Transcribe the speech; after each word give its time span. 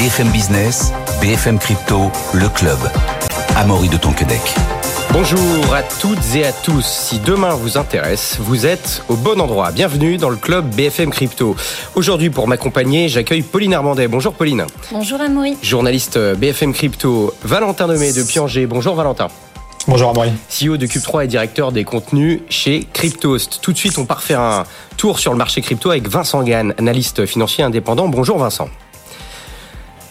BFM 0.00 0.30
Business, 0.30 0.94
BFM 1.20 1.58
Crypto, 1.58 2.10
le 2.32 2.48
club. 2.48 2.78
Amaury 3.54 3.90
de 3.90 3.98
Tonquedec. 3.98 4.40
Bonjour 5.12 5.74
à 5.74 5.82
toutes 5.82 6.34
et 6.34 6.46
à 6.46 6.52
tous. 6.52 6.86
Si 6.86 7.18
demain 7.18 7.50
vous 7.50 7.76
intéresse, 7.76 8.38
vous 8.40 8.64
êtes 8.64 9.02
au 9.10 9.16
bon 9.16 9.38
endroit. 9.38 9.72
Bienvenue 9.72 10.16
dans 10.16 10.30
le 10.30 10.36
club 10.36 10.74
BFM 10.74 11.10
Crypto. 11.10 11.54
Aujourd'hui, 11.96 12.30
pour 12.30 12.48
m'accompagner, 12.48 13.10
j'accueille 13.10 13.42
Pauline 13.42 13.74
Armandet. 13.74 14.08
Bonjour 14.08 14.32
Pauline. 14.32 14.64
Bonjour 14.90 15.20
Amaury. 15.20 15.58
Journaliste 15.62 16.18
BFM 16.36 16.72
Crypto. 16.72 17.34
Valentin 17.44 17.86
Demey 17.86 18.14
de 18.14 18.22
Pianger. 18.22 18.64
Bonjour 18.64 18.94
Valentin. 18.94 19.28
Bonjour 19.86 20.08
Amaury. 20.08 20.32
CEO 20.48 20.78
de 20.78 20.86
Cube3 20.86 21.24
et 21.24 21.28
directeur 21.28 21.72
des 21.72 21.84
contenus 21.84 22.40
chez 22.48 22.86
Cryptost. 22.94 23.58
Tout 23.60 23.74
de 23.74 23.76
suite, 23.76 23.98
on 23.98 24.06
part 24.06 24.22
faire 24.22 24.40
un 24.40 24.64
tour 24.96 25.18
sur 25.18 25.32
le 25.32 25.36
marché 25.36 25.60
crypto 25.60 25.90
avec 25.90 26.08
Vincent 26.08 26.42
Gann, 26.42 26.72
analyste 26.78 27.26
financier 27.26 27.64
indépendant. 27.64 28.08
Bonjour 28.08 28.38
Vincent. 28.38 28.70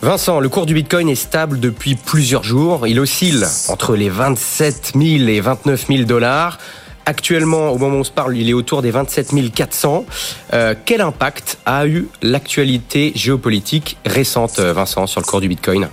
Vincent, 0.02 0.40
le 0.40 0.48
cours 0.48 0.66
du 0.66 0.74
Bitcoin 0.74 1.10
est 1.10 1.16
stable 1.16 1.60
depuis 1.60 1.96
plusieurs 1.96 2.44
jours. 2.44 2.88
Il 2.88 3.02
oscille 3.02 3.44
entre 3.68 3.98
les 3.98 4.08
27 4.08 4.94
000 4.96 5.28
et 5.28 5.42
29 5.42 5.88
000 5.88 6.04
dollars. 6.04 6.58
Actuellement, 7.06 7.72
au 7.72 7.78
moment 7.78 7.98
où 7.98 8.00
on 8.00 8.04
se 8.06 8.12
parle, 8.12 8.38
il 8.38 8.50
est 8.50 8.54
autour 8.54 8.82
des 8.82 8.92
27 8.92 9.54
400. 9.54 10.06
Euh, 10.54 10.74
quel 10.86 11.02
impact 11.02 11.60
a 11.66 11.86
eu 11.86 12.08
l'actualité 12.22 13.12
géopolitique 13.14 13.98
récente, 14.06 14.60
Vincent, 14.60 15.06
sur 15.06 15.20
le 15.20 15.26
cours 15.26 15.42
du 15.42 15.50
Bitcoin? 15.50 15.90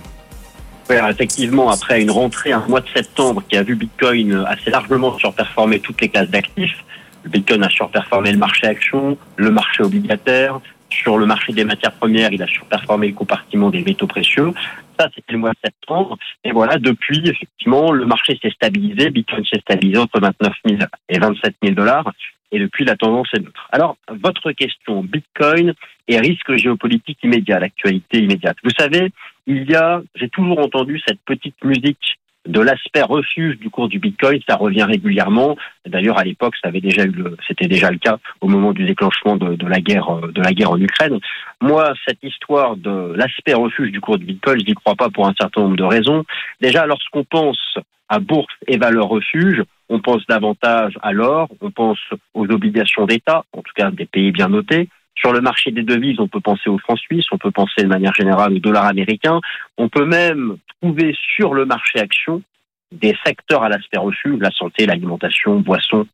Effectivement, 0.89 1.69
après 1.69 2.01
une 2.01 2.11
rentrée 2.11 2.53
un 2.53 2.65
mois 2.65 2.79
de 2.79 2.87
septembre 2.95 3.43
qui 3.49 3.57
a 3.57 3.63
vu 3.63 3.75
Bitcoin 3.75 4.45
assez 4.47 4.69
largement 4.69 5.17
surperformer 5.17 5.81
toutes 5.81 5.99
les 5.99 6.07
classes 6.07 6.29
d'actifs, 6.29 6.77
le 7.25 7.29
Bitcoin 7.29 7.61
a 7.61 7.69
surperformé 7.69 8.31
le 8.31 8.37
marché 8.37 8.67
action, 8.67 9.17
le 9.35 9.51
marché 9.51 9.83
obligataire, 9.83 10.61
sur 10.89 11.17
le 11.17 11.25
marché 11.25 11.53
des 11.53 11.63
matières 11.63 11.93
premières, 11.93 12.31
il 12.31 12.41
a 12.41 12.47
surperformé 12.47 13.07
le 13.07 13.13
compartiment 13.13 13.69
des 13.69 13.81
métaux 13.81 14.07
précieux. 14.07 14.51
Ça, 14.99 15.09
c'était 15.13 15.33
le 15.33 15.39
mois 15.39 15.51
de 15.51 15.57
septembre. 15.63 16.17
Et 16.43 16.51
voilà, 16.51 16.77
depuis, 16.77 17.21
effectivement, 17.27 17.91
le 17.91 18.05
marché 18.05 18.37
s'est 18.41 18.51
stabilisé. 18.51 19.09
Bitcoin 19.09 19.45
s'est 19.45 19.59
stabilisé 19.59 19.99
entre 19.99 20.19
29 20.19 20.53
000 20.65 20.79
et 21.09 21.19
27 21.19 21.55
000 21.61 21.75
dollars. 21.75 22.11
Et 22.51 22.59
depuis, 22.59 22.85
la 22.85 22.95
tendance 22.95 23.27
est 23.33 23.39
neutre. 23.39 23.67
Alors, 23.71 23.97
votre 24.09 24.51
question, 24.53 25.03
Bitcoin 25.03 25.73
et 26.07 26.19
risque 26.19 26.55
géopolitique 26.55 27.19
immédiat, 27.23 27.59
l'actualité 27.59 28.19
immédiate. 28.19 28.57
Vous 28.63 28.71
savez, 28.77 29.11
il 29.45 29.69
y 29.69 29.75
a, 29.75 30.01
j'ai 30.15 30.29
toujours 30.29 30.59
entendu 30.59 31.01
cette 31.05 31.19
petite 31.25 31.61
musique 31.63 32.17
de 32.47 32.61
l'aspect 32.61 33.01
refuge 33.01 33.59
du 33.59 33.69
cours 33.69 33.89
du 33.89 33.99
Bitcoin, 33.99 34.39
ça 34.47 34.55
revient 34.55 34.83
régulièrement. 34.83 35.57
D'ailleurs, 35.85 36.17
à 36.17 36.23
l'époque, 36.23 36.55
ça 36.61 36.69
avait 36.69 36.81
déjà 36.81 37.05
eu 37.05 37.13
c'était 37.47 37.67
déjà 37.67 37.91
le 37.91 37.97
cas 37.97 38.17
au 38.41 38.47
moment 38.47 38.73
du 38.73 38.85
déclenchement 38.85 39.35
de, 39.35 39.67
la 39.67 39.79
guerre, 39.79 40.09
euh, 40.09 40.31
de 40.31 40.41
la 40.41 40.53
guerre 40.53 40.71
en 40.71 40.79
Ukraine. 40.79 41.19
Moi, 41.61 41.93
cette 42.07 42.23
histoire 42.23 42.77
de 42.77 43.13
l'aspect 43.15 43.53
refuge 43.53 43.91
du 43.91 44.01
cours 44.01 44.17
du 44.17 44.25
Bitcoin, 44.25 44.59
je 44.59 44.65
n'y 44.65 44.73
crois 44.73 44.95
pas 44.95 45.09
pour 45.09 45.27
un 45.27 45.33
certain 45.39 45.61
nombre 45.61 45.75
de 45.75 45.83
raisons. 45.83 46.23
Déjà, 46.61 46.85
lorsqu'on 46.85 47.23
pense 47.23 47.77
à 48.09 48.19
bourse 48.19 48.53
et 48.67 48.77
valeur 48.77 49.07
refuge, 49.07 49.61
on 49.89 49.99
pense 49.99 50.25
davantage 50.27 50.93
à 51.01 51.11
l'or, 51.11 51.49
on 51.61 51.71
pense 51.71 51.99
aux 52.33 52.45
obligations 52.45 53.05
d'État, 53.05 53.43
en 53.53 53.61
tout 53.61 53.73
cas 53.75 53.91
des 53.91 54.05
pays 54.05 54.31
bien 54.31 54.49
notés. 54.49 54.89
Sur 55.19 55.33
le 55.33 55.41
marché 55.41 55.71
des 55.71 55.83
devises, 55.83 56.19
on 56.19 56.27
peut 56.27 56.39
penser 56.39 56.69
au 56.69 56.77
franc 56.77 56.95
suisse, 56.95 57.25
on 57.31 57.37
peut 57.37 57.51
penser 57.51 57.81
de 57.81 57.87
manière 57.87 58.13
générale 58.13 58.53
au 58.53 58.59
dollar 58.59 58.85
américain. 58.85 59.41
On 59.77 59.89
peut 59.89 60.05
même 60.05 60.57
trouver 60.79 61.15
sur 61.35 61.53
le 61.53 61.65
marché 61.65 61.99
action 61.99 62.43
des 62.91 63.15
secteurs 63.25 63.63
à 63.63 63.69
l'aspect 63.69 63.97
reçu, 63.97 64.37
la 64.37 64.51
santé, 64.51 64.85
l'alimentation, 64.85 65.59
boissons, 65.59 66.05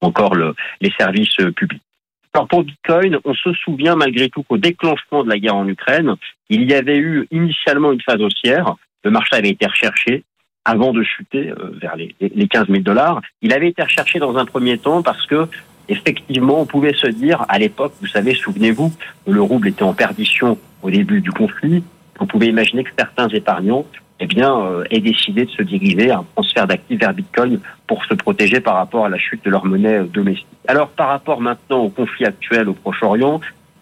encore 0.00 0.34
le, 0.34 0.54
les 0.80 0.92
services 0.98 1.40
euh, 1.40 1.52
publics. 1.52 1.82
Alors 2.34 2.48
pour 2.48 2.64
Bitcoin, 2.64 3.18
on 3.24 3.34
se 3.34 3.52
souvient 3.52 3.96
malgré 3.96 4.28
tout 4.28 4.42
qu'au 4.42 4.58
déclenchement 4.58 5.24
de 5.24 5.28
la 5.28 5.38
guerre 5.38 5.56
en 5.56 5.68
Ukraine, 5.68 6.14
il 6.50 6.68
y 6.68 6.74
avait 6.74 6.98
eu 6.98 7.26
initialement 7.30 7.92
une 7.92 8.02
phase 8.02 8.20
haussière. 8.20 8.74
Le 9.04 9.10
marché 9.10 9.36
avait 9.36 9.50
été 9.50 9.66
recherché 9.66 10.24
avant 10.64 10.92
de 10.92 11.02
chuter 11.02 11.50
euh, 11.50 11.70
vers 11.80 11.96
les 11.96 12.48
15 12.48 12.66
000 12.68 12.80
dollars. 12.80 13.20
Il 13.40 13.52
avait 13.52 13.68
été 13.68 13.82
recherché 13.82 14.18
dans 14.18 14.36
un 14.36 14.44
premier 14.44 14.78
temps 14.78 15.02
parce 15.02 15.26
que 15.26 15.48
effectivement, 15.88 16.60
on 16.60 16.66
pouvait 16.66 16.94
se 16.94 17.06
dire, 17.06 17.44
à 17.48 17.58
l'époque, 17.58 17.92
vous 18.00 18.06
savez, 18.06 18.34
souvenez-vous, 18.34 18.92
le 19.26 19.42
rouble 19.42 19.68
était 19.68 19.82
en 19.82 19.94
perdition 19.94 20.58
au 20.82 20.90
début 20.90 21.20
du 21.20 21.30
conflit. 21.30 21.82
On 22.20 22.26
pouvait 22.26 22.46
imaginer 22.46 22.84
que 22.84 22.90
certains 22.96 23.28
épargnants 23.28 23.84
eh 24.20 24.26
bien, 24.26 24.56
euh, 24.60 24.84
aient 24.90 25.00
décidé 25.00 25.44
de 25.44 25.50
se 25.50 25.62
diriger 25.62 26.10
à 26.10 26.18
un 26.18 26.26
transfert 26.34 26.66
d'actifs 26.66 27.00
vers 27.00 27.12
Bitcoin 27.12 27.60
pour 27.86 28.04
se 28.04 28.14
protéger 28.14 28.60
par 28.60 28.76
rapport 28.76 29.04
à 29.06 29.08
la 29.08 29.18
chute 29.18 29.44
de 29.44 29.50
leur 29.50 29.64
monnaie 29.64 29.98
euh, 29.98 30.04
domestique. 30.04 30.46
Alors, 30.68 30.88
par 30.88 31.08
rapport 31.08 31.40
maintenant 31.40 31.80
au 31.80 31.88
conflit 31.88 32.24
actuel 32.24 32.68
au 32.68 32.74
Proche-Orient, 32.74 33.40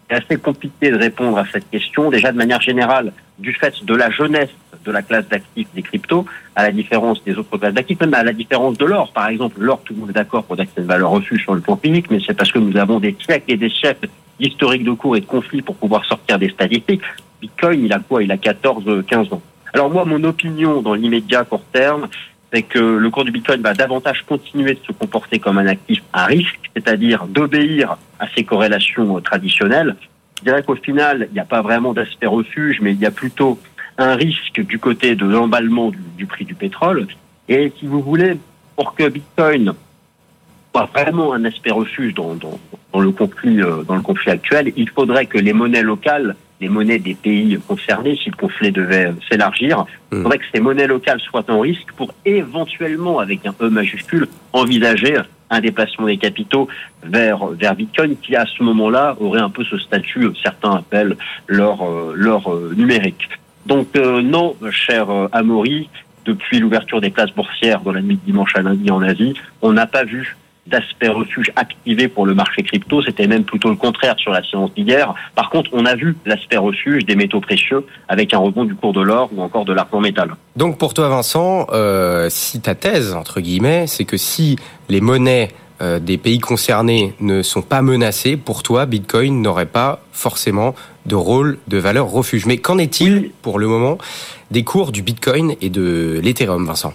c'est 0.08 0.16
assez 0.16 0.36
compliqué 0.36 0.90
de 0.90 0.96
répondre 0.96 1.38
à 1.38 1.44
cette 1.46 1.68
question. 1.70 2.10
Déjà, 2.10 2.32
de 2.32 2.36
manière 2.38 2.60
générale, 2.60 3.12
du 3.38 3.52
fait 3.52 3.84
de 3.84 3.94
la 3.94 4.10
jeunesse 4.10 4.50
de 4.84 4.90
la 4.90 5.02
classe 5.02 5.28
d'actifs 5.28 5.68
des 5.74 5.82
cryptos, 5.82 6.26
à 6.56 6.64
la 6.64 6.72
différence 6.72 7.22
des 7.24 7.36
autres 7.36 7.56
classes 7.56 7.74
d'actifs, 7.74 8.00
même 8.00 8.14
à 8.14 8.22
la 8.22 8.32
différence 8.32 8.78
de 8.78 8.84
l'or. 8.84 9.12
Par 9.12 9.28
exemple, 9.28 9.60
l'or, 9.60 9.80
tout 9.84 9.94
le 9.94 10.00
monde 10.00 10.10
est 10.10 10.14
d'accord 10.14 10.44
pour 10.44 10.56
dire 10.56 10.64
que 10.66 10.70
c'est 10.74 10.82
une 10.82 10.88
valeur 10.88 11.10
refuge 11.10 11.42
sur 11.42 11.54
le 11.54 11.60
plan 11.60 11.76
clinique, 11.76 12.10
mais 12.10 12.20
c'est 12.26 12.34
parce 12.34 12.52
que 12.52 12.58
nous 12.58 12.76
avons 12.76 13.00
des 13.00 13.16
siècles 13.20 13.52
et 13.52 13.56
des 13.56 13.70
siècles 13.70 14.08
d'historiques 14.38 14.84
de 14.84 14.92
cours 14.92 15.16
et 15.16 15.20
de 15.20 15.26
conflits 15.26 15.62
pour 15.62 15.76
pouvoir 15.76 16.04
sortir 16.04 16.38
des 16.38 16.48
statistiques. 16.48 17.02
Bitcoin, 17.40 17.84
il 17.84 17.92
a 17.92 17.98
quoi? 17.98 18.22
Il 18.22 18.30
a 18.32 18.36
14, 18.36 19.04
15 19.06 19.32
ans. 19.32 19.42
Alors 19.74 19.90
moi, 19.90 20.04
mon 20.04 20.22
opinion 20.24 20.82
dans 20.82 20.94
l'immédiat 20.94 21.44
court 21.44 21.64
terme, 21.72 22.08
c'est 22.52 22.62
que 22.62 22.78
le 22.78 23.10
cours 23.10 23.24
du 23.24 23.30
Bitcoin 23.30 23.62
va 23.62 23.72
davantage 23.72 24.24
continuer 24.28 24.74
de 24.74 24.80
se 24.86 24.92
comporter 24.92 25.38
comme 25.38 25.58
un 25.58 25.66
actif 25.66 26.02
à 26.12 26.26
risque, 26.26 26.70
c'est-à-dire 26.76 27.26
d'obéir 27.26 27.96
à 28.18 28.26
ses 28.34 28.44
corrélations 28.44 29.18
traditionnelles. 29.20 29.96
Je 30.38 30.44
dirais 30.44 30.62
qu'au 30.62 30.76
final, 30.76 31.28
il 31.30 31.34
n'y 31.34 31.40
a 31.40 31.44
pas 31.44 31.62
vraiment 31.62 31.94
d'aspect 31.94 32.26
refuge, 32.26 32.80
mais 32.82 32.92
il 32.92 32.98
y 32.98 33.06
a 33.06 33.10
plutôt 33.10 33.58
un 34.02 34.16
risque 34.16 34.60
du 34.60 34.78
côté 34.78 35.14
de 35.14 35.26
l'emballement 35.26 35.90
du, 36.16 36.26
prix 36.26 36.44
du 36.44 36.54
pétrole. 36.54 37.06
Et 37.48 37.72
si 37.78 37.86
vous 37.86 38.00
voulez, 38.00 38.36
pour 38.76 38.94
que 38.94 39.08
Bitcoin 39.08 39.74
soit 40.72 40.88
vraiment 40.94 41.32
un 41.32 41.44
aspect 41.44 41.70
refuge 41.70 42.14
dans, 42.14 42.36
le 43.00 43.10
conflit 43.10 43.60
euh, 43.60 43.82
dans 43.82 43.96
le 43.96 44.02
conflit 44.02 44.30
actuel, 44.30 44.72
il 44.76 44.88
faudrait 44.88 45.26
que 45.26 45.38
les 45.38 45.52
monnaies 45.52 45.82
locales, 45.82 46.36
les 46.60 46.68
monnaies 46.68 46.98
des 46.98 47.14
pays 47.14 47.58
concernés, 47.66 48.16
si 48.16 48.30
le 48.30 48.36
conflit 48.36 48.72
devait 48.72 49.12
s'élargir, 49.28 49.84
il 50.12 50.22
faudrait 50.22 50.38
que 50.38 50.44
ces 50.54 50.60
monnaies 50.60 50.86
locales 50.86 51.20
soient 51.20 51.50
en 51.50 51.60
risque 51.60 51.92
pour 51.96 52.14
éventuellement, 52.24 53.18
avec 53.18 53.44
un 53.46 53.54
E 53.60 53.68
majuscule, 53.68 54.28
envisager 54.52 55.16
un 55.52 55.60
déplacement 55.60 56.06
des 56.06 56.16
capitaux 56.16 56.66
vers 57.04 57.46
vers 57.48 57.74
Bitcoin 57.74 58.16
qui 58.16 58.34
à 58.34 58.46
ce 58.46 58.62
moment-là 58.62 59.16
aurait 59.20 59.40
un 59.40 59.50
peu 59.50 59.64
ce 59.64 59.76
statut 59.78 60.30
certains 60.42 60.76
appellent 60.76 61.16
l'or 61.46 61.84
euh, 61.84 62.14
l'or 62.16 62.50
euh, 62.50 62.72
numérique. 62.74 63.28
Donc 63.66 63.88
euh, 63.96 64.22
non, 64.22 64.56
cher 64.70 65.10
euh, 65.10 65.28
Amaury, 65.32 65.88
depuis 66.24 66.58
l'ouverture 66.58 67.00
des 67.00 67.10
classes 67.10 67.32
boursières 67.32 67.80
dans 67.80 67.92
la 67.92 68.00
nuit 68.00 68.16
de 68.16 68.24
dimanche 68.24 68.54
à 68.56 68.62
lundi 68.62 68.90
en 68.90 69.02
Asie, 69.02 69.34
on 69.60 69.72
n'a 69.72 69.86
pas 69.86 70.04
vu 70.04 70.36
d'aspect 70.66 71.08
refuge 71.08 71.50
activé 71.56 72.08
pour 72.08 72.24
le 72.24 72.34
marché 72.34 72.62
crypto. 72.62 73.02
C'était 73.02 73.26
même 73.26 73.44
plutôt 73.44 73.68
le 73.68 73.76
contraire 73.76 74.14
sur 74.18 74.30
la 74.30 74.42
séance 74.44 74.72
d'hier. 74.74 75.12
Par 75.34 75.50
contre, 75.50 75.70
on 75.72 75.84
a 75.86 75.96
vu 75.96 76.16
l'aspect 76.24 76.56
refuge 76.56 77.04
des 77.04 77.16
métaux 77.16 77.40
précieux 77.40 77.84
avec 78.08 78.32
un 78.32 78.38
rebond 78.38 78.64
du 78.64 78.74
cours 78.74 78.92
de 78.92 79.00
l'or 79.00 79.28
ou 79.34 79.42
encore 79.42 79.64
de 79.64 79.72
l'argent 79.72 80.00
métal. 80.00 80.30
Donc 80.56 80.78
pour 80.78 80.94
toi, 80.94 81.08
Vincent, 81.08 81.66
euh, 81.72 82.28
si 82.30 82.60
ta 82.60 82.74
thèse, 82.74 83.14
entre 83.14 83.40
guillemets, 83.40 83.86
c'est 83.86 84.04
que 84.04 84.16
si 84.16 84.56
les 84.88 85.00
monnaies 85.00 85.48
euh, 85.82 85.98
des 85.98 86.16
pays 86.16 86.38
concernés 86.38 87.14
ne 87.20 87.42
sont 87.42 87.62
pas 87.62 87.82
menacés, 87.82 88.36
pour 88.36 88.62
toi, 88.62 88.86
Bitcoin 88.86 89.42
n'aurait 89.42 89.66
pas 89.66 90.00
forcément 90.12 90.76
de 91.06 91.16
rôle 91.16 91.58
de 91.66 91.78
valeur 91.78 92.08
refuge. 92.08 92.46
Mais 92.46 92.58
qu'en 92.58 92.78
est-il 92.78 93.30
pour 93.42 93.58
le 93.58 93.66
moment 93.66 93.98
des 94.52 94.62
cours 94.62 94.92
du 94.92 95.02
Bitcoin 95.02 95.54
et 95.60 95.70
de 95.70 96.20
l'Ethereum, 96.22 96.66
Vincent? 96.66 96.94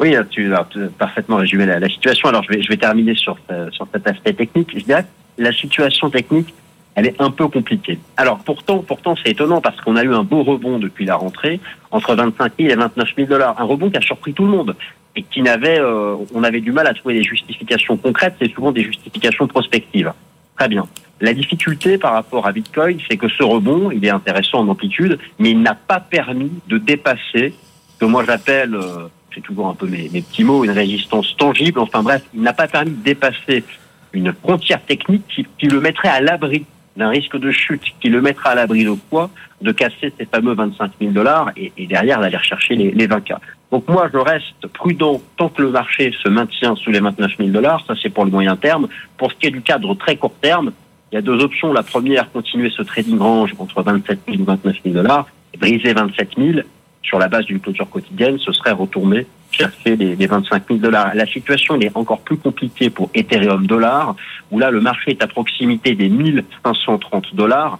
Oui, 0.00 0.14
tu 0.30 0.54
as 0.54 0.66
parfaitement 0.96 1.36
résumé 1.36 1.66
la, 1.66 1.88
situation. 1.88 2.28
Alors, 2.28 2.44
je 2.44 2.50
vais, 2.50 2.62
je 2.62 2.68
vais 2.68 2.76
terminer 2.76 3.14
sur, 3.14 3.36
euh, 3.50 3.68
sur 3.72 3.86
cet 3.92 4.06
aspect 4.06 4.32
technique. 4.32 4.70
Je 4.74 4.84
dirais 4.84 5.02
que 5.02 5.42
la 5.42 5.52
situation 5.52 6.08
technique, 6.08 6.54
elle 6.94 7.06
est 7.06 7.20
un 7.20 7.30
peu 7.30 7.48
compliquée. 7.48 7.98
Alors, 8.16 8.38
pourtant, 8.38 8.78
pourtant, 8.78 9.16
c'est 9.22 9.32
étonnant 9.32 9.60
parce 9.60 9.80
qu'on 9.80 9.96
a 9.96 10.02
eu 10.02 10.14
un 10.14 10.22
beau 10.22 10.44
rebond 10.44 10.78
depuis 10.78 11.04
la 11.04 11.16
rentrée, 11.16 11.60
entre 11.90 12.14
25 12.14 12.52
000 12.58 12.70
et 12.70 12.74
29 12.74 13.08
000 13.16 13.28
dollars. 13.28 13.60
Un 13.60 13.64
rebond 13.64 13.90
qui 13.90 13.98
a 13.98 14.00
surpris 14.00 14.32
tout 14.32 14.44
le 14.44 14.50
monde 14.50 14.74
et 15.18 15.22
qui 15.22 15.42
n'avait, 15.42 15.80
euh, 15.80 16.14
on 16.32 16.44
avait 16.44 16.60
du 16.60 16.70
mal 16.70 16.86
à 16.86 16.94
trouver 16.94 17.14
des 17.14 17.24
justifications 17.24 17.96
concrètes. 17.96 18.36
C'est 18.40 18.52
souvent 18.54 18.70
des 18.70 18.84
justifications 18.84 19.48
prospectives. 19.48 20.12
Très 20.56 20.68
bien. 20.68 20.86
La 21.20 21.34
difficulté 21.34 21.98
par 21.98 22.12
rapport 22.12 22.46
à 22.46 22.52
Bitcoin, 22.52 23.00
c'est 23.10 23.16
que 23.16 23.28
ce 23.28 23.42
rebond, 23.42 23.90
il 23.90 24.04
est 24.04 24.10
intéressant 24.10 24.60
en 24.60 24.68
amplitude, 24.68 25.18
mais 25.40 25.50
il 25.50 25.60
n'a 25.60 25.74
pas 25.74 25.98
permis 25.98 26.52
de 26.68 26.78
dépasser 26.78 27.52
ce 27.94 27.98
que 27.98 28.04
moi 28.04 28.22
j'appelle, 28.24 28.76
euh, 28.76 29.08
j'ai 29.32 29.40
toujours 29.40 29.66
un 29.66 29.74
peu 29.74 29.88
mes, 29.88 30.08
petits 30.08 30.44
mots, 30.44 30.64
une 30.64 30.70
résistance 30.70 31.36
tangible. 31.36 31.80
Enfin 31.80 32.04
bref, 32.04 32.22
il 32.32 32.42
n'a 32.42 32.52
pas 32.52 32.68
permis 32.68 32.92
de 32.92 33.02
dépasser 33.02 33.64
une 34.12 34.32
frontière 34.32 34.80
technique 34.84 35.24
qui, 35.58 35.66
le 35.66 35.80
mettrait 35.80 36.10
à 36.10 36.20
l'abri 36.20 36.64
d'un 36.96 37.08
risque 37.08 37.36
de 37.36 37.50
chute, 37.50 37.82
qui 38.00 38.08
le 38.08 38.22
mettrait 38.22 38.50
à 38.50 38.54
l'abri 38.54 38.84
de 38.84 38.94
quoi? 39.10 39.30
De 39.62 39.72
casser 39.72 40.12
ces 40.16 40.26
fameux 40.26 40.54
25 40.54 40.92
000 41.00 41.12
dollars 41.12 41.50
et, 41.56 41.72
derrière 41.88 42.20
d'aller 42.20 42.36
rechercher 42.36 42.76
les, 42.76 42.92
les 42.92 43.06
20 43.08 43.20
k. 43.22 43.32
Donc 43.70 43.86
moi, 43.88 44.08
je 44.12 44.18
reste 44.18 44.66
prudent 44.72 45.20
tant 45.36 45.48
que 45.48 45.62
le 45.62 45.70
marché 45.70 46.12
se 46.22 46.28
maintient 46.28 46.74
sous 46.76 46.90
les 46.90 47.00
29 47.00 47.36
000 47.38 47.50
dollars. 47.50 47.84
Ça, 47.86 47.94
c'est 48.00 48.08
pour 48.08 48.24
le 48.24 48.30
moyen 48.30 48.56
terme. 48.56 48.88
Pour 49.16 49.30
ce 49.30 49.36
qui 49.36 49.46
est 49.46 49.50
du 49.50 49.60
cadre 49.60 49.94
très 49.94 50.16
court 50.16 50.34
terme, 50.40 50.72
il 51.12 51.16
y 51.16 51.18
a 51.18 51.22
deux 51.22 51.42
options. 51.42 51.72
La 51.72 51.82
première, 51.82 52.30
continuer 52.32 52.70
ce 52.70 52.82
trading 52.82 53.18
range 53.18 53.54
entre 53.58 53.82
27 53.82 54.20
000 54.26 54.40
et 54.40 54.44
29 54.44 54.76
000 54.84 54.94
dollars. 54.94 55.26
briser 55.58 55.92
27 55.92 56.30
000 56.38 56.60
sur 57.02 57.18
la 57.18 57.28
base 57.28 57.46
d'une 57.46 57.60
clôture 57.60 57.88
quotidienne, 57.88 58.38
ce 58.38 58.52
serait 58.52 58.72
retourner 58.72 59.26
chercher 59.50 59.96
les, 59.96 60.14
les 60.14 60.26
25 60.26 60.64
000 60.68 60.78
dollars. 60.80 61.14
La 61.14 61.26
situation 61.26 61.80
est 61.80 61.96
encore 61.96 62.20
plus 62.20 62.36
compliquée 62.36 62.90
pour 62.90 63.10
Ethereum 63.14 63.66
dollar, 63.66 64.14
où 64.50 64.58
là 64.58 64.70
le 64.70 64.80
marché 64.80 65.12
est 65.12 65.22
à 65.22 65.26
proximité 65.26 65.94
des 65.94 66.08
1530 66.08 67.34
dollars. 67.34 67.78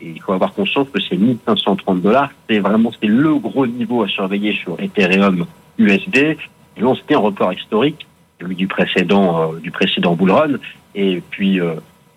Et 0.00 0.10
il 0.10 0.20
faut 0.20 0.32
avoir 0.32 0.52
conscience 0.52 0.88
que 0.92 1.00
ces 1.00 1.16
1530 1.16 2.00
dollars, 2.00 2.30
c'est 2.48 2.58
vraiment 2.58 2.90
c'est 3.00 3.06
le 3.08 3.34
gros 3.34 3.66
niveau 3.66 4.02
à 4.02 4.08
surveiller 4.08 4.54
sur 4.54 4.80
Ethereum 4.80 5.46
USD. 5.78 6.36
Et 6.76 6.84
on 6.84 6.94
c'était 6.94 7.14
un 7.14 7.18
record 7.18 7.52
historique, 7.52 8.06
celui 8.40 8.56
du 8.56 8.66
précédent 8.66 9.52
euh, 9.52 9.58
du 9.58 9.70
précédent 9.70 10.14
bull 10.14 10.30
run. 10.30 10.52
Et 10.94 11.22
puis 11.30 11.60
euh, 11.60 11.74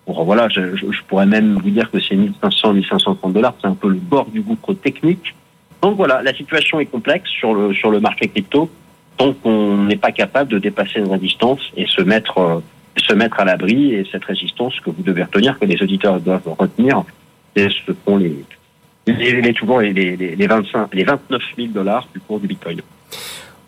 bon, 0.08 0.24
voilà, 0.24 0.48
je, 0.50 0.62
pourrais 1.08 1.26
même 1.26 1.56
vous 1.56 1.70
dire 1.70 1.92
que 1.92 2.00
ces 2.00 2.16
1500 2.16 2.74
1530 2.74 3.34
dollars, 3.34 3.56
c'est 3.62 3.68
un 3.68 3.76
peu 3.76 3.90
le 3.90 3.96
bord 3.96 4.28
du 4.28 4.42
gouffre 4.42 4.74
technique. 4.74 5.36
Donc 5.82 5.98
voilà, 5.98 6.22
la 6.22 6.34
situation 6.34 6.80
est 6.80 6.86
complexe 6.86 7.30
sur 7.30 7.54
le 7.54 7.74
sur 7.74 7.90
le 7.92 8.00
marché 8.00 8.28
crypto 8.28 8.70
tant 9.18 9.34
qu'on 9.34 9.84
n'est 9.84 9.98
pas 9.98 10.12
capable 10.12 10.50
de 10.50 10.60
dépasser 10.60 11.00
une 11.00 11.12
résistance 11.12 11.60
et 11.76 11.86
se 11.86 12.02
mettre 12.02 12.38
euh, 12.38 12.60
se 12.98 13.14
mettre 13.14 13.40
à 13.40 13.46
l'abri 13.46 13.94
et 13.94 14.08
cette 14.12 14.24
résistance 14.24 14.80
que 14.80 14.90
vous 14.90 15.04
devez 15.04 15.24
retenir, 15.24 15.58
que 15.60 15.66
les 15.66 15.82
auditeurs 15.82 16.20
doivent 16.20 16.56
retenir, 16.58 17.04
c'est 17.56 17.70
ce 17.70 17.92
les 18.18 18.46
les, 19.06 19.42
les, 19.42 19.54
toujours 19.54 19.82
les, 19.82 19.92
les, 19.92 20.16
les 20.16 20.48
25 20.48 20.94
les 20.94 21.04
29 21.04 21.42
000 21.58 21.68
dollars 21.70 22.08
du 22.14 22.22
cours 22.22 22.40
du 22.40 22.48
Bitcoin. 22.48 22.82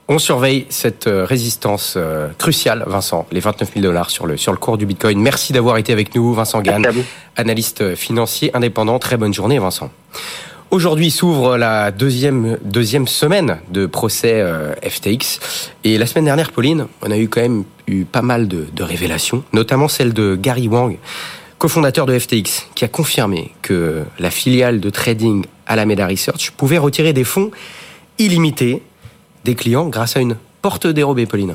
On 0.08 0.20
surveille 0.20 0.68
cette 0.70 1.08
euh, 1.08 1.26
résistance 1.26 1.96
euh, 1.98 2.30
cruciale, 2.38 2.84
Vincent, 2.86 3.26
les 3.32 3.40
29 3.40 3.74
000 3.74 3.84
dollars 3.84 4.12
sur 4.12 4.28
le, 4.28 4.38
sur 4.38 4.52
le 4.52 4.60
cours 4.60 4.78
du 4.78 4.86
Bitcoin. 4.86 5.20
Merci 5.20 5.52
d'avoir 5.52 5.78
été 5.78 5.92
avec 5.92 6.14
nous, 6.14 6.32
Vincent 6.32 6.62
Gann, 6.62 6.86
analyste 7.36 7.96
financier 7.96 8.56
indépendant. 8.56 9.00
Très 9.00 9.18
bonne 9.18 9.34
journée, 9.34 9.58
Vincent. 9.58 9.90
Aujourd'hui 10.70 11.10
s'ouvre 11.10 11.58
la 11.58 11.90
deuxième, 11.92 12.58
deuxième 12.64 13.08
semaine 13.08 13.58
de 13.72 13.88
procès 13.88 14.42
euh, 14.42 14.76
FTX. 14.84 15.40
Et 15.84 15.98
la 15.98 16.06
semaine 16.06 16.26
dernière, 16.26 16.52
Pauline, 16.52 16.86
on 17.02 17.10
a 17.10 17.18
eu 17.18 17.28
quand 17.28 17.42
même 17.42 17.64
eu 17.88 18.06
pas 18.06 18.22
mal 18.22 18.48
de, 18.48 18.68
de 18.74 18.84
révélations, 18.84 19.44
notamment 19.54 19.88
celle 19.88 20.14
de 20.14 20.36
Gary 20.36 20.68
Wang, 20.68 20.98
cofondateur 21.58 22.06
de 22.06 22.18
FTX, 22.18 22.68
qui 22.76 22.86
a 22.86 22.88
confirmé 22.88 23.52
que 23.62 24.04
la 24.20 24.32
filiale 24.32 24.80
de 24.80 24.90
trading 24.90 25.46
Alameda 25.68 26.08
Research 26.08 26.52
pouvait 26.52 26.78
retirer 26.78 27.14
des 27.14 27.24
fonds 27.24 27.52
illimités 28.18 28.82
des 29.44 29.56
clients 29.56 29.88
grâce 29.88 30.18
à 30.18 30.20
une 30.20 30.36
porte 30.66 30.88
dérobée, 30.88 31.28
Pauline. 31.28 31.54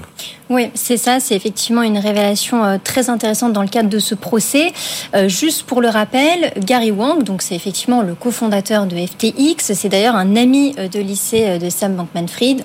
Oui, 0.50 0.70
c'est 0.74 0.96
ça. 0.96 1.18
C'est 1.18 1.34
effectivement 1.34 1.82
une 1.82 1.98
révélation 1.98 2.64
euh, 2.64 2.76
très 2.82 3.10
intéressante 3.10 3.52
dans 3.52 3.62
le 3.62 3.68
cadre 3.68 3.88
de 3.88 3.98
ce 3.98 4.14
procès. 4.14 4.72
Euh, 5.16 5.28
juste 5.28 5.64
pour 5.64 5.80
le 5.80 5.88
rappel, 5.88 6.52
Gary 6.58 6.92
Wang, 6.92 7.24
donc 7.24 7.42
c'est 7.42 7.56
effectivement 7.56 8.02
le 8.02 8.14
cofondateur 8.14 8.86
de 8.86 8.94
FTX. 8.94 9.74
C'est 9.74 9.88
d'ailleurs 9.88 10.14
un 10.14 10.36
ami 10.36 10.76
euh, 10.78 10.86
de 10.86 11.00
lycée 11.00 11.58
de 11.58 11.70
Sam 11.70 11.96
Bankman-Fried. 11.96 12.62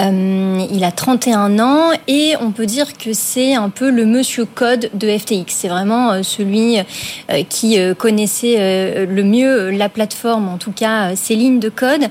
Euh, 0.00 0.66
il 0.70 0.84
a 0.84 0.92
31 0.92 1.58
ans 1.58 1.90
et 2.08 2.34
on 2.40 2.52
peut 2.52 2.66
dire 2.66 2.96
que 2.96 3.12
c'est 3.12 3.54
un 3.54 3.68
peu 3.68 3.90
le 3.90 4.06
monsieur 4.06 4.44
code 4.44 4.90
de 4.94 5.18
FTX. 5.18 5.44
C'est 5.48 5.68
vraiment 5.68 6.12
euh, 6.12 6.22
celui 6.22 6.78
euh, 6.78 7.42
qui 7.48 7.78
connaissait 7.98 9.06
le 9.06 9.22
mieux 9.22 9.70
la 9.70 9.88
plateforme, 9.88 10.48
en 10.48 10.58
tout 10.58 10.72
cas 10.72 11.14
ses 11.16 11.34
lignes 11.34 11.60
de 11.60 11.68
code. 11.68 12.08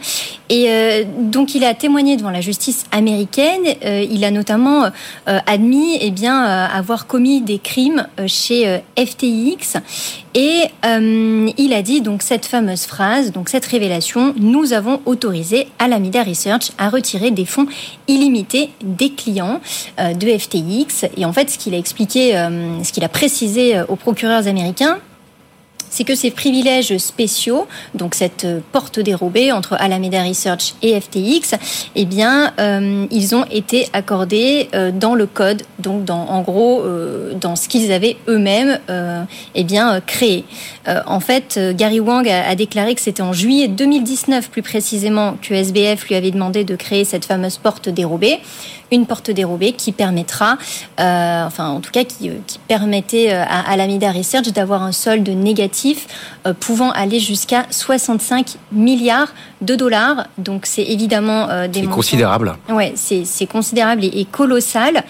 Et 0.49 1.05
donc 1.17 1.53
il 1.55 1.63
a 1.63 1.73
témoigné 1.73 2.17
devant 2.17 2.31
la 2.31 2.41
justice 2.41 2.85
américaine. 2.91 3.61
Il 3.83 4.23
a 4.23 4.31
notamment 4.31 4.89
admis 5.25 5.97
eh 6.01 6.11
bien, 6.11 6.43
avoir 6.43 7.07
commis 7.07 7.41
des 7.41 7.59
crimes 7.59 8.07
chez 8.27 8.81
FTX. 8.97 9.77
Et 10.33 10.63
il 10.83 11.73
a 11.73 11.81
dit 11.81 12.01
donc 12.01 12.21
cette 12.23 12.45
fameuse 12.45 12.85
phrase, 12.85 13.31
donc 13.31 13.49
cette 13.49 13.65
révélation, 13.65 14.33
nous 14.37 14.73
avons 14.73 15.01
autorisé 15.05 15.67
Alameda 15.77 16.23
Research 16.23 16.71
à 16.77 16.89
retirer 16.89 17.31
des 17.31 17.45
fonds 17.45 17.67
illimité 18.07 18.69
des 18.81 19.11
clients 19.11 19.61
euh, 19.99 20.13
de 20.13 20.37
FTX. 20.37 21.09
Et 21.17 21.25
en 21.25 21.33
fait, 21.33 21.49
ce 21.49 21.57
qu'il 21.57 21.73
a 21.73 21.77
expliqué, 21.77 22.37
euh, 22.37 22.83
ce 22.83 22.91
qu'il 22.91 23.03
a 23.03 23.09
précisé 23.09 23.77
euh, 23.77 23.85
aux 23.87 23.95
procureurs 23.95 24.47
américains, 24.47 24.97
c'est 25.89 26.03
que 26.03 26.15
ces 26.15 26.31
privilèges 26.31 26.97
spéciaux, 26.97 27.67
donc 27.93 28.15
cette 28.15 28.47
porte 28.71 28.99
dérobée 28.99 29.51
entre 29.51 29.75
Alameda 29.79 30.23
Research 30.23 30.75
et 30.81 30.99
FTX, 30.99 31.55
eh 31.95 32.05
bien, 32.05 32.53
euh, 32.59 33.05
ils 33.11 33.35
ont 33.35 33.45
été 33.51 33.87
accordés 33.93 34.69
euh, 34.73 34.91
dans 34.91 35.15
le 35.15 35.25
code, 35.25 35.63
donc 35.79 36.09
en 36.09 36.41
gros, 36.41 36.81
euh, 36.81 37.33
dans 37.33 37.55
ce 37.55 37.67
qu'ils 37.67 37.91
avaient 37.91 38.17
eux-mêmes, 38.27 38.79
eh 39.55 39.63
bien, 39.63 40.01
créé. 40.01 40.43
en 41.05 41.19
fait, 41.19 41.59
Gary 41.75 41.99
Wang 41.99 42.27
a, 42.27 42.47
a 42.47 42.55
déclaré 42.55 42.95
que 42.95 43.01
c'était 43.01 43.21
en 43.21 43.33
juillet 43.33 43.67
2019, 43.67 44.49
plus 44.49 44.61
précisément, 44.61 45.35
que 45.41 45.53
SBF 45.53 46.07
lui 46.07 46.15
avait 46.15 46.31
demandé 46.31 46.63
de 46.63 46.75
créer 46.75 47.05
cette 47.05 47.25
fameuse 47.25 47.57
porte 47.57 47.89
dérobée 47.89 48.39
une 48.91 49.05
porte 49.05 49.31
dérobée 49.31 49.73
qui 49.73 49.91
permettra, 49.91 50.57
euh, 50.99 51.45
enfin 51.45 51.69
en 51.69 51.79
tout 51.79 51.91
cas 51.91 52.03
qui, 52.03 52.31
qui 52.47 52.59
permettait 52.67 53.29
à 53.31 53.69
Alameda 53.69 54.11
Research 54.11 54.51
d'avoir 54.51 54.83
un 54.83 54.91
solde 54.91 55.29
négatif 55.29 56.07
euh, 56.45 56.53
pouvant 56.53 56.91
aller 56.91 57.19
jusqu'à 57.19 57.65
65 57.69 58.57
milliards 58.71 59.33
de 59.61 59.75
dollars. 59.75 60.27
Donc 60.37 60.65
c'est 60.65 60.83
évidemment 60.83 61.49
euh, 61.49 61.67
des 61.67 61.81
montants. 61.81 61.95
considérable. 61.95 62.55
Ouais, 62.69 62.93
c'est 62.95 63.45
considérable 63.47 64.03
et, 64.03 64.21
et, 64.21 64.25
colossal. 64.25 65.03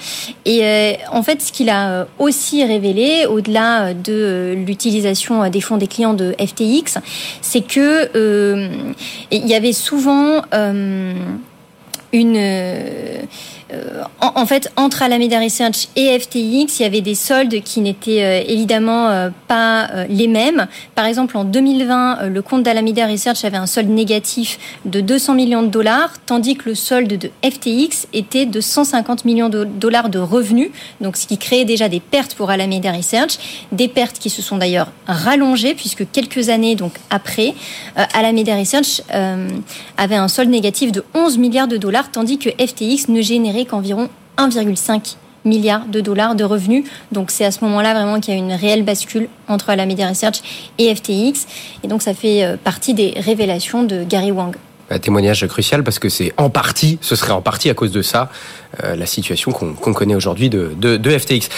Et 0.46 0.64
euh, 0.64 0.94
en 1.12 1.24
fait, 1.24 1.42
ce 1.42 1.52
qu'il 1.52 1.70
a 1.70 2.08
aussi 2.18 2.64
révélé, 2.64 3.26
au-delà 3.28 3.94
de 3.94 4.56
l'utilisation 4.66 5.48
des 5.50 5.62
fonds 5.62 5.78
des 5.78 5.88
clients 5.88 6.14
de 6.14 6.36
FTX, 6.40 7.00
c'est 7.42 7.62
que 7.62 8.10
euh, 8.16 8.70
il 9.32 9.48
y 9.48 9.54
avait 9.54 9.74
souvent 9.74 10.42
une 12.12 12.38
euh, 13.72 14.04
en, 14.20 14.46
fait, 14.48 14.72
entre 14.78 15.04
Alameda 15.04 15.40
Research 15.40 15.90
et 15.96 16.18
FTX, 16.18 16.80
il 16.80 16.82
y 16.82 16.86
avait 16.86 17.02
des 17.02 17.14
soldes 17.14 17.62
qui 17.62 17.82
n'étaient 17.82 18.24
euh, 18.24 18.44
évidemment 18.48 19.10
euh, 19.10 19.30
pas 19.48 19.90
les 20.10 20.28
mêmes. 20.28 20.68
Par 20.96 21.06
exemple, 21.06 21.38
en 21.38 21.44
2020, 21.44 22.30
le 22.30 22.42
compte 22.42 22.64
d'Alameda 22.64 23.06
Research 23.08 23.46
avait 23.46 23.58
un 23.58 23.68
solde 23.68 23.90
négatif 23.90 24.60
de 24.86 25.02
200 25.02 25.36
millions 25.36 25.62
de 25.62 25.68
dollars, 25.68 26.14
tandis 26.26 26.56
que 26.56 26.70
le 26.70 26.76
solde 26.76 27.18
de 27.18 27.30
FTX 27.44 28.08
était 28.14 28.46
de 28.46 28.60
150 28.60 29.26
millions 29.26 29.50
de 29.50 29.64
dollars 29.64 30.10
de 30.10 30.20
revenus, 30.20 30.72
donc 31.02 31.16
ce 31.16 31.28
qui 31.28 31.38
créait 31.38 31.66
déjà 31.66 31.90
des 31.90 32.00
pertes 32.00 32.36
pour 32.36 32.50
Alameda 32.50 32.92
Research, 32.92 33.38
des 33.72 33.88
pertes 33.88 34.20
qui 34.20 34.30
se 34.30 34.42
sont 34.42 34.58
d'ailleurs 34.58 34.92
rallongées 35.08 35.76
puisque 35.76 36.10
quelques 36.12 36.50
années 36.50 36.76
donc 36.76 36.94
après, 37.10 37.54
Alameda 38.14 38.56
Research 38.56 39.02
avait 39.98 40.16
un 40.16 40.28
solde 40.28 40.50
négatif 40.50 40.92
de 40.92 41.04
11 41.14 41.38
milliards 41.38 41.68
de 41.68 41.78
dollars, 41.78 42.12
tandis 42.12 42.38
que 42.38 42.50
FTX 42.50 43.10
ne 43.10 43.22
générait 43.22 43.59
qu'environ 43.66 44.10
1,5 44.38 45.16
milliard 45.46 45.86
de 45.86 46.02
dollars 46.02 46.36
de 46.36 46.44
revenus. 46.44 46.86
Donc 47.12 47.32
c'est 47.32 47.46
à 47.46 47.52
ce 47.52 47.64
moment-là 47.66 47.94
vraiment 47.94 48.20
qu'il 48.20 48.34
y 48.34 48.38
a 48.38 48.40
une 48.40 48.54
réelle 48.54 48.84
bascule 48.84 49.30
entre 49.48 49.70
Alameda 49.70 50.08
Research 50.08 50.42
et 50.78 50.94
FTX. 50.94 51.48
Et 51.84 51.88
donc 51.88 52.02
ça 52.02 52.14
fait 52.14 52.44
euh, 52.44 52.58
partie 52.58 52.94
des 52.94 53.14
révélations 53.18 53.84
de 53.84 54.04
Gary 54.04 54.32
Wang. 54.32 54.56
Un 54.92 55.00
témoignage 55.00 55.46
crucial 55.48 55.84
parce 55.84 56.00
que 56.00 56.10
c'est 56.10 56.34
en 56.38 56.50
partie, 56.50 56.98
ce 57.02 57.16
serait 57.16 57.32
en 57.32 57.42
partie 57.42 57.70
à 57.70 57.74
cause 57.74 57.92
de 57.92 58.02
ça, 58.02 58.32
euh, 58.84 58.96
la 58.96 59.06
situation 59.06 59.52
qu'on 59.52 59.74
qu 59.74 59.94
connaît 59.94 60.16
aujourd'hui 60.16 60.50
de, 60.50 60.72
de, 60.76 60.98
de, 60.98 61.18
FTX. 61.18 61.50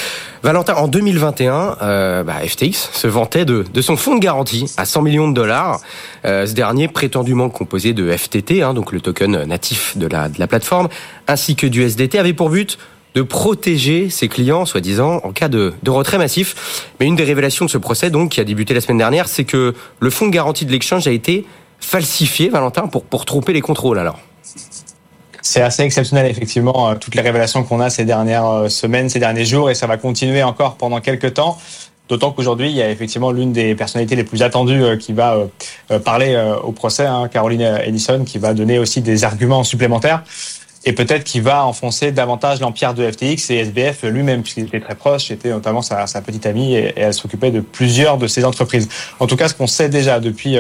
Valentin, 0.44 0.76
en 0.76 0.88
2021, 0.88 1.78
euh, 1.82 2.24
bah, 2.24 2.36
FTX 2.46 2.90
se 2.92 3.08
vantait 3.08 3.46
de, 3.46 3.64
de, 3.74 3.82
son 3.82 3.96
fonds 3.96 4.16
de 4.16 4.20
garantie 4.20 4.72
à 4.78 4.86
100 4.86 5.02
millions 5.02 5.30
de 5.30 5.34
dollars. 5.34 5.80
Euh, 6.26 6.46
ce 6.46 6.54
dernier, 6.54 6.88
prétendument 6.88 7.50
composé 7.50 7.94
de 7.94 8.12
FTT, 8.12 8.64
hein, 8.64 8.74
donc 8.74 8.92
le 8.92 9.00
token 9.00 9.46
natif 9.46 9.98
de 9.98 10.08
la, 10.08 10.28
de 10.28 10.40
la 10.40 10.48
plateforme, 10.48 10.90
ainsi 11.28 11.56
que 11.56 11.68
du 11.68 11.84
SDT, 11.84 12.20
avait 12.20 12.34
pour 12.34 12.50
but 12.50 12.78
de 13.14 13.22
protéger 13.22 14.10
ses 14.10 14.30
clients, 14.30 14.66
soi-disant, 14.66 15.20
en 15.24 15.32
cas 15.32 15.50
de, 15.50 15.74
de, 15.84 15.92
retrait 15.92 16.18
massif. 16.18 16.92
Mais 17.00 17.06
une 17.06 17.16
des 17.16 17.24
révélations 17.24 17.66
de 17.66 17.70
ce 17.70 17.78
procès, 17.78 18.10
donc, 18.10 18.32
qui 18.32 18.40
a 18.40 18.44
débuté 18.44 18.74
la 18.74 18.82
semaine 18.82 18.98
dernière, 18.98 19.28
c'est 19.28 19.44
que 19.44 19.74
le 20.00 20.10
fonds 20.10 20.28
de 20.28 20.32
garantie 20.32 20.66
de 20.66 20.72
l'exchange 20.72 21.08
a 21.08 21.12
été 21.12 21.46
falsifié, 21.82 22.50
Valentin, 22.50 22.88
pour, 22.88 23.04
pour 23.04 23.26
tromper 23.26 23.54
les 23.54 23.62
contrôles 23.62 24.00
alors 24.00 24.20
c'est 25.42 25.62
assez 25.62 25.84
exceptionnel, 25.84 26.28
effectivement, 26.28 26.90
euh, 26.90 26.96
toutes 26.96 27.16
les 27.16 27.22
révélations 27.22 27.64
qu'on 27.64 27.80
a 27.80 27.90
ces 27.90 28.06
dernières 28.06 28.46
euh, 28.46 28.70
semaines, 28.70 29.10
ces 29.10 29.20
derniers 29.20 29.46
jours, 29.46 29.70
et 29.70 29.76
ça 29.76 29.88
va 29.88 29.98
continuer 29.98 30.44
encore 30.44 30.76
pendant 30.76 31.02
quelques 31.02 31.34
temps. 31.34 31.58
D'autant 32.10 32.32
qu'aujourd'hui, 32.32 32.70
il 32.70 32.76
y 32.76 32.82
a 32.82 32.90
effectivement 32.90 33.32
l'une 33.32 33.54
des 33.54 33.74
personnalités 33.74 34.16
les 34.16 34.24
plus 34.24 34.44
attendues 34.44 34.84
euh, 34.84 34.98
qui 34.98 35.14
va 35.14 35.38
parler 36.04 36.38
au 36.64 36.72
procès, 36.72 37.06
hein, 37.06 37.28
Caroline 37.32 37.62
Ellison, 37.62 38.24
qui 38.26 38.38
va 38.38 38.54
donner 38.54 38.80
aussi 38.80 39.02
des 39.02 39.24
arguments 39.24 39.64
supplémentaires 39.64 40.24
et 40.84 40.94
peut-être 40.94 41.24
qu'il 41.24 41.44
va 41.44 41.66
enfoncer 41.66 42.12
davantage 42.12 42.60
l'empire 42.60 42.96
de 42.96 43.10
FTX 43.10 43.52
et 43.52 43.58
SBF 43.58 44.04
lui-même, 44.04 44.42
puisqu'il 44.42 44.64
était 44.64 44.80
très 44.80 44.96
proche, 44.96 45.28
c'était 45.28 45.50
notamment 45.50 45.84
sa, 45.84 46.08
sa, 46.08 46.22
petite 46.22 46.48
amie 46.48 46.74
et, 46.74 46.94
elle 46.96 47.14
s'occupait 47.14 47.52
de 47.52 47.60
plusieurs 47.60 48.18
de 48.18 48.26
ces 48.26 48.46
entreprises. 48.46 48.90
En 49.20 49.28
tout 49.28 49.36
cas, 49.36 49.48
ce 49.48 49.54
qu'on 49.54 49.68
sait 49.68 49.90
déjà 49.90 50.20
depuis 50.20 50.58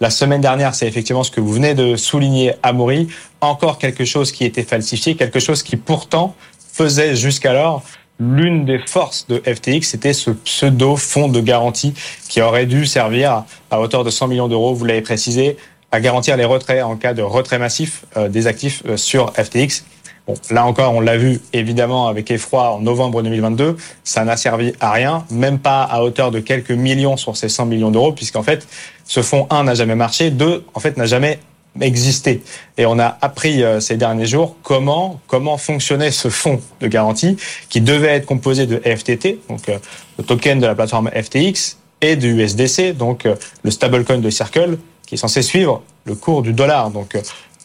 la 0.00 0.10
semaine 0.10 0.40
dernière, 0.40 0.74
c'est 0.74 0.88
effectivement 0.88 1.22
ce 1.22 1.30
que 1.30 1.40
vous 1.40 1.52
venez 1.52 1.74
de 1.74 1.96
souligner, 1.96 2.54
Amaury, 2.62 3.08
encore 3.40 3.78
quelque 3.78 4.04
chose 4.04 4.32
qui 4.32 4.44
était 4.44 4.64
falsifié, 4.64 5.14
quelque 5.14 5.40
chose 5.40 5.62
qui 5.62 5.76
pourtant 5.76 6.34
faisait 6.72 7.14
jusqu'alors 7.14 7.82
l'une 8.20 8.64
des 8.64 8.78
forces 8.86 9.26
de 9.26 9.38
FTX, 9.44 9.82
c'était 9.82 10.12
ce 10.12 10.30
pseudo 10.30 10.96
fonds 10.96 11.28
de 11.28 11.40
garantie 11.40 11.94
qui 12.28 12.40
aurait 12.42 12.66
dû 12.66 12.86
servir 12.86 13.44
à 13.70 13.80
hauteur 13.80 14.04
de 14.04 14.10
100 14.10 14.28
millions 14.28 14.48
d'euros, 14.48 14.74
vous 14.74 14.84
l'avez 14.84 15.02
précisé, 15.02 15.56
à 15.90 16.00
garantir 16.00 16.36
les 16.36 16.44
retraits 16.44 16.82
en 16.82 16.96
cas 16.96 17.14
de 17.14 17.22
retrait 17.22 17.58
massif 17.58 18.04
des 18.28 18.46
actifs 18.46 18.82
sur 18.96 19.32
FTX. 19.32 19.84
Bon, 20.26 20.34
là 20.50 20.64
encore, 20.64 20.94
on 20.94 21.00
l'a 21.00 21.18
vu 21.18 21.40
évidemment 21.52 22.08
avec 22.08 22.30
effroi 22.30 22.70
en 22.70 22.80
novembre 22.80 23.22
2022, 23.22 23.76
ça 24.04 24.24
n'a 24.24 24.36
servi 24.36 24.72
à 24.80 24.90
rien, 24.90 25.26
même 25.30 25.58
pas 25.58 25.82
à 25.82 26.02
hauteur 26.02 26.30
de 26.30 26.40
quelques 26.40 26.70
millions 26.70 27.16
sur 27.16 27.36
ces 27.36 27.48
100 27.50 27.66
millions 27.66 27.90
d'euros, 27.90 28.12
puisqu'en 28.12 28.42
fait, 28.42 28.66
ce 29.04 29.22
fonds, 29.22 29.46
un, 29.50 29.64
n'a 29.64 29.74
jamais 29.74 29.94
marché, 29.94 30.30
deux, 30.30 30.64
en 30.74 30.80
fait, 30.80 30.96
n'a 30.96 31.06
jamais 31.06 31.38
existé. 31.80 32.42
Et 32.78 32.86
on 32.86 32.98
a 32.98 33.18
appris 33.20 33.62
euh, 33.62 33.80
ces 33.80 33.96
derniers 33.96 34.26
jours 34.26 34.56
comment 34.62 35.20
comment 35.26 35.58
fonctionnait 35.58 36.10
ce 36.10 36.28
fonds 36.28 36.60
de 36.80 36.86
garantie 36.86 37.36
qui 37.68 37.80
devait 37.80 38.08
être 38.08 38.26
composé 38.26 38.66
de 38.66 38.78
FTT, 38.78 39.40
donc 39.48 39.68
euh, 39.68 39.78
le 40.18 40.24
token 40.24 40.60
de 40.60 40.66
la 40.66 40.74
plateforme 40.74 41.10
FTX, 41.10 41.78
et 42.00 42.16
du 42.16 42.34
USDC, 42.34 42.96
donc 42.96 43.26
euh, 43.26 43.34
le 43.62 43.70
stablecoin 43.70 44.18
de 44.18 44.30
Circle, 44.30 44.78
qui 45.06 45.14
est 45.14 45.18
censé 45.18 45.42
suivre 45.42 45.82
le 46.04 46.14
cours 46.14 46.42
du 46.42 46.52
dollar, 46.52 46.90
donc 46.90 47.16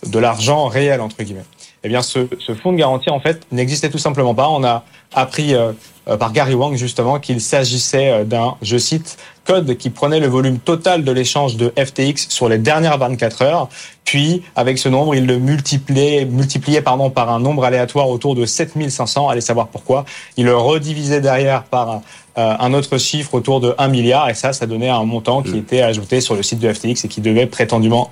de 0.06 0.20
l'argent 0.20 0.68
réel 0.68 1.02
entre 1.02 1.22
guillemets 1.22 1.46
eh 1.84 1.88
bien, 1.88 2.02
ce, 2.02 2.28
ce, 2.40 2.54
fonds 2.54 2.74
de 2.74 2.78
garantie, 2.78 3.10
en 3.10 3.20
fait, 3.20 3.46
n'existait 3.52 3.90
tout 3.90 3.98
simplement 3.98 4.36
pas. 4.36 4.50
On 4.50 4.64
a 4.66 4.84
appris 5.14 5.56
euh, 5.56 5.72
euh, 6.10 6.18
par 6.18 6.34
Gary 6.34 6.54
Wang, 6.54 6.76
justement, 6.76 7.20
qu'il 7.20 7.40
s'agissait 7.40 8.12
euh, 8.12 8.24
d'un, 8.26 8.56
je 8.62 8.78
cite, 8.78 9.18
code 9.46 9.78
qui 9.78 9.90
prenait 9.90 10.20
le 10.20 10.28
volume 10.28 10.60
total 10.60 11.06
de 11.06 11.12
l'échange 11.12 11.56
de 11.56 11.72
FTX 11.78 12.28
sur 12.30 12.50
les 12.50 12.58
dernières 12.58 12.98
24 12.98 13.42
heures. 13.44 13.70
Puis, 14.04 14.44
avec 14.58 14.78
ce 14.78 14.90
nombre, 14.90 15.16
il 15.16 15.26
le 15.26 15.40
multipliait, 15.40 16.26
multipliait 16.26 16.82
pardon, 16.82 17.10
par 17.10 17.32
un 17.32 17.40
nombre 17.40 17.64
aléatoire 17.64 18.10
autour 18.10 18.36
de 18.36 18.46
7500. 18.46 19.30
Allez 19.30 19.40
savoir 19.40 19.70
pourquoi. 19.70 20.04
Il 20.36 20.46
le 20.46 20.58
redivisait 20.58 21.22
derrière 21.22 21.64
par 21.64 22.02
un 22.36 22.74
autre 22.74 22.98
chiffre 22.98 23.34
autour 23.34 23.60
de 23.60 23.76
1 23.78 23.88
milliard. 23.90 24.30
Et 24.30 24.34
ça, 24.34 24.54
ça 24.54 24.66
donnait 24.66 24.90
un 24.90 25.04
montant 25.04 25.44
qui 25.44 25.52
mm. 25.52 25.58
était 25.58 25.82
ajouté 25.82 26.22
sur 26.22 26.36
le 26.36 26.42
site 26.42 26.60
de 26.60 26.72
FTX 26.72 27.06
et 27.06 27.08
qui 27.08 27.22
devait 27.22 27.46
prétendument 27.46 28.10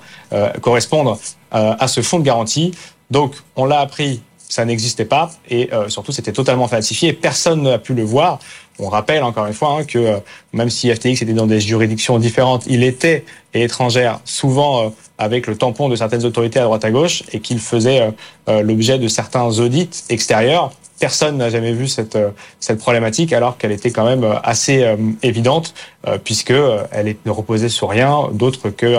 correspondre 0.60 1.18
à 1.50 1.88
ce 1.88 2.00
fonds 2.00 2.18
de 2.18 2.24
garantie. 2.24 2.72
Donc, 3.10 3.34
on 3.56 3.64
l'a 3.64 3.80
appris, 3.80 4.22
ça 4.36 4.64
n'existait 4.64 5.04
pas, 5.04 5.30
et 5.48 5.72
euh, 5.72 5.88
surtout, 5.88 6.12
c'était 6.12 6.32
totalement 6.32 6.68
falsifié, 6.68 7.12
personne 7.12 7.62
n'a 7.62 7.78
pu 7.78 7.94
le 7.94 8.02
voir. 8.02 8.38
On 8.78 8.88
rappelle 8.88 9.22
encore 9.22 9.46
une 9.46 9.54
fois 9.54 9.78
hein, 9.78 9.84
que 9.84 9.98
euh, 9.98 10.18
même 10.52 10.70
si 10.70 10.92
FTX 10.94 11.22
était 11.22 11.32
dans 11.32 11.46
des 11.46 11.60
juridictions 11.60 12.18
différentes, 12.18 12.64
il 12.66 12.84
était 12.84 13.24
étrangère, 13.54 14.20
souvent 14.24 14.84
euh, 14.84 14.88
avec 15.18 15.46
le 15.46 15.56
tampon 15.56 15.88
de 15.88 15.96
certaines 15.96 16.24
autorités 16.24 16.60
à 16.60 16.64
droite 16.64 16.84
à 16.84 16.90
gauche, 16.90 17.22
et 17.32 17.40
qu'il 17.40 17.58
faisait 17.58 18.12
l'objet 18.46 19.00
de 19.00 19.08
certains 19.08 19.46
audits 19.58 19.90
extérieurs 20.10 20.70
personne 20.98 21.36
n'a 21.36 21.50
jamais 21.50 21.72
vu 21.72 21.88
cette, 21.88 22.16
euh, 22.16 22.30
cette 22.60 22.78
problématique 22.78 23.32
alors 23.32 23.56
qu'elle 23.56 23.72
était 23.72 23.90
quand 23.90 24.04
même 24.04 24.24
euh, 24.24 24.38
assez 24.42 24.82
euh, 24.82 24.96
évidente 25.22 25.74
puisque 26.24 26.54
elle 26.92 27.16
ne 27.26 27.30
reposait 27.30 27.68
sur 27.68 27.90
rien 27.90 28.28
d'autre 28.32 28.70
que 28.70 28.96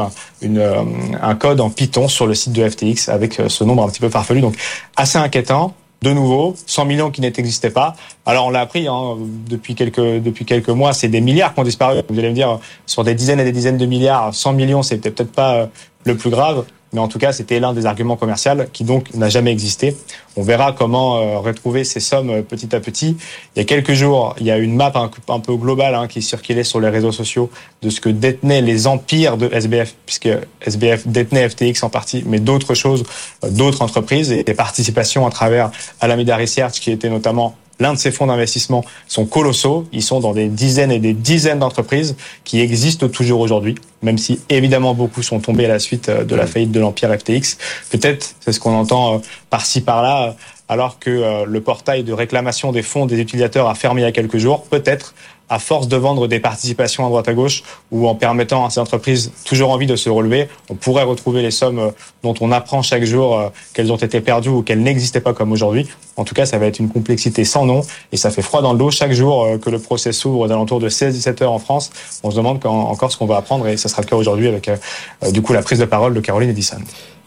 un 1.21 1.35
code 1.35 1.59
en 1.59 1.71
Python 1.71 2.07
sur 2.07 2.27
le 2.27 2.35
site 2.35 2.53
de 2.53 2.69
FTX 2.69 3.09
avec 3.09 3.41
ce 3.47 3.63
nombre 3.63 3.83
un 3.83 3.89
petit 3.89 4.01
peu 4.01 4.09
farfelu. 4.09 4.41
Donc 4.41 4.55
assez 4.95 5.17
inquiétant. 5.17 5.73
De 6.01 6.13
nouveau, 6.13 6.55
100 6.65 6.85
millions 6.85 7.11
qui 7.11 7.19
n'existaient 7.19 7.71
pas. 7.71 7.93
Alors 8.25 8.47
on 8.47 8.49
l'a 8.51 8.61
appris 8.61 8.87
hein, 8.87 9.17
depuis 9.49 9.75
quelques 9.75 9.99
depuis 9.99 10.45
quelques 10.45 10.69
mois, 10.69 10.93
c'est 10.93 11.09
des 11.09 11.19
milliards 11.19 11.53
qui 11.53 11.59
ont 11.59 11.63
disparu. 11.63 11.99
Vous 12.07 12.19
allez 12.19 12.29
me 12.29 12.33
dire 12.33 12.59
sur 12.85 13.03
des 13.03 13.15
dizaines 13.15 13.41
et 13.41 13.43
des 13.43 13.51
dizaines 13.51 13.77
de 13.77 13.85
milliards, 13.85 14.33
100 14.33 14.53
millions, 14.53 14.81
c'est 14.81 14.97
peut-être 14.97 15.31
pas 15.31 15.69
le 16.05 16.15
plus 16.15 16.29
grave. 16.29 16.65
Mais 16.93 16.99
en 16.99 17.07
tout 17.07 17.19
cas, 17.19 17.31
c'était 17.31 17.59
l'un 17.59 17.73
des 17.73 17.85
arguments 17.85 18.15
commerciaux 18.15 18.51
qui 18.73 18.83
donc 18.83 19.13
n'a 19.13 19.29
jamais 19.29 19.51
existé. 19.51 19.95
On 20.35 20.41
verra 20.41 20.73
comment 20.73 21.17
euh, 21.17 21.37
retrouver 21.37 21.83
ces 21.83 21.99
sommes 21.99 22.29
euh, 22.29 22.41
petit 22.41 22.75
à 22.75 22.79
petit. 22.79 23.17
Il 23.55 23.59
y 23.59 23.61
a 23.61 23.65
quelques 23.65 23.93
jours, 23.93 24.35
il 24.39 24.45
y 24.45 24.51
a 24.51 24.57
une 24.57 24.75
map 24.75 24.91
un, 24.95 25.39
peu 25.39 25.55
globale 25.55 25.95
hein, 25.95 26.07
qui 26.07 26.21
circulait 26.21 26.63
sur 26.63 26.79
les 26.79 26.89
réseaux 26.89 27.11
sociaux 27.11 27.49
de 27.81 27.89
ce 27.89 28.01
que 28.01 28.09
détenaient 28.09 28.61
les 28.61 28.87
empires 28.87 29.37
de 29.37 29.49
SBF, 29.51 29.95
puisque 30.05 30.29
SBF 30.61 31.07
détenait 31.07 31.49
FTX 31.49 31.83
en 31.83 31.89
partie, 31.89 32.23
mais 32.25 32.39
d'autres 32.39 32.73
choses, 32.73 33.03
euh, 33.43 33.49
d'autres 33.49 33.81
entreprises 33.81 34.31
et 34.31 34.43
des 34.43 34.53
participations 34.53 35.27
à 35.27 35.29
travers 35.29 35.71
Alameda 35.99 36.37
Research, 36.37 36.79
qui 36.79 36.91
était 36.91 37.09
notamment 37.09 37.55
l'un 37.79 37.93
de 37.93 37.97
ces 37.97 38.11
fonds 38.11 38.27
d'investissement 38.27 38.83
sont 39.07 39.25
colossaux. 39.25 39.87
Ils 39.91 40.03
sont 40.03 40.19
dans 40.19 40.33
des 40.33 40.47
dizaines 40.47 40.91
et 40.91 40.99
des 40.99 41.13
dizaines 41.13 41.59
d'entreprises 41.59 42.15
qui 42.43 42.59
existent 42.59 43.07
toujours 43.07 43.39
aujourd'hui, 43.39 43.75
même 44.01 44.17
si 44.17 44.41
évidemment 44.49 44.93
beaucoup 44.93 45.23
sont 45.23 45.39
tombés 45.39 45.65
à 45.65 45.69
la 45.69 45.79
suite 45.79 46.09
euh, 46.09 46.23
de 46.23 46.35
la 46.35 46.45
faillite 46.45 46.71
de 46.71 46.79
l'empire 46.79 47.09
FTX. 47.17 47.57
Peut-être, 47.89 48.35
c'est 48.39 48.51
ce 48.51 48.59
qu'on 48.59 48.75
entend 48.75 49.15
euh, 49.15 49.17
par-ci 49.49 49.81
par-là, 49.81 50.29
euh, 50.29 50.31
alors 50.67 50.99
que 50.99 51.45
le 51.47 51.61
portail 51.61 52.03
de 52.03 52.13
réclamation 52.13 52.71
des 52.71 52.83
fonds 52.83 53.07
des 53.07 53.19
utilisateurs 53.19 53.67
a 53.67 53.73
fermé 53.73 54.01
il 54.01 54.03
y 54.03 54.07
a 54.07 54.11
quelques 54.11 54.37
jours. 54.37 54.65
Peut-être 54.65 55.15
à 55.49 55.59
force 55.59 55.87
de 55.87 55.97
vendre 55.97 56.27
des 56.27 56.39
participations 56.39 57.05
à 57.05 57.09
droite 57.09 57.27
à 57.27 57.33
gauche 57.33 57.63
ou 57.91 58.07
en 58.07 58.15
permettant 58.15 58.65
à 58.65 58.69
ces 58.69 58.79
entreprises 58.79 59.31
toujours 59.45 59.71
envie 59.71 59.87
de 59.87 59.95
se 59.95 60.09
relever, 60.09 60.47
on 60.69 60.75
pourrait 60.75 61.03
retrouver 61.03 61.41
les 61.41 61.51
sommes 61.51 61.79
euh, 61.79 61.91
dont 62.23 62.35
on 62.41 62.51
apprend 62.51 62.81
chaque 62.81 63.03
jour 63.03 63.37
euh, 63.37 63.49
qu'elles 63.73 63.91
ont 63.91 63.97
été 63.97 64.21
perdues 64.21 64.49
ou 64.49 64.61
qu'elles 64.61 64.81
n'existaient 64.81 65.21
pas 65.21 65.33
comme 65.33 65.51
aujourd'hui. 65.51 65.87
En 66.17 66.23
tout 66.23 66.35
cas, 66.35 66.45
ça 66.45 66.57
va 66.57 66.67
être 66.67 66.79
une 66.79 66.89
complexité 66.89 67.45
sans 67.45 67.65
nom 67.65 67.81
et 68.11 68.17
ça 68.17 68.29
fait 68.29 68.41
froid 68.41 68.61
dans 68.61 68.73
le 68.73 68.79
dos 68.79 68.91
chaque 68.91 69.13
jour 69.13 69.43
euh, 69.43 69.57
que 69.57 69.69
le 69.69 69.79
procès 69.79 70.11
s'ouvre 70.11 70.47
d'alentour 70.47 70.79
de 70.79 70.89
16-17 70.89 71.43
heures 71.43 71.51
en 71.51 71.59
France. 71.59 71.91
On 72.23 72.31
se 72.31 72.35
demande 72.35 72.63
encore 72.65 73.11
ce 73.11 73.17
qu'on 73.17 73.25
va 73.25 73.37
apprendre 73.37 73.67
et 73.67 73.77
ça 73.77 73.89
sera 73.89 74.01
le 74.01 74.07
cas 74.07 74.15
aujourd'hui 74.15 74.47
avec 74.47 74.69
du 75.31 75.41
coup 75.41 75.53
la 75.53 75.61
prise 75.61 75.79
de 75.79 75.85
parole 75.85 76.13
de 76.13 76.19
Caroline 76.19 76.49
Edison. 76.49 76.77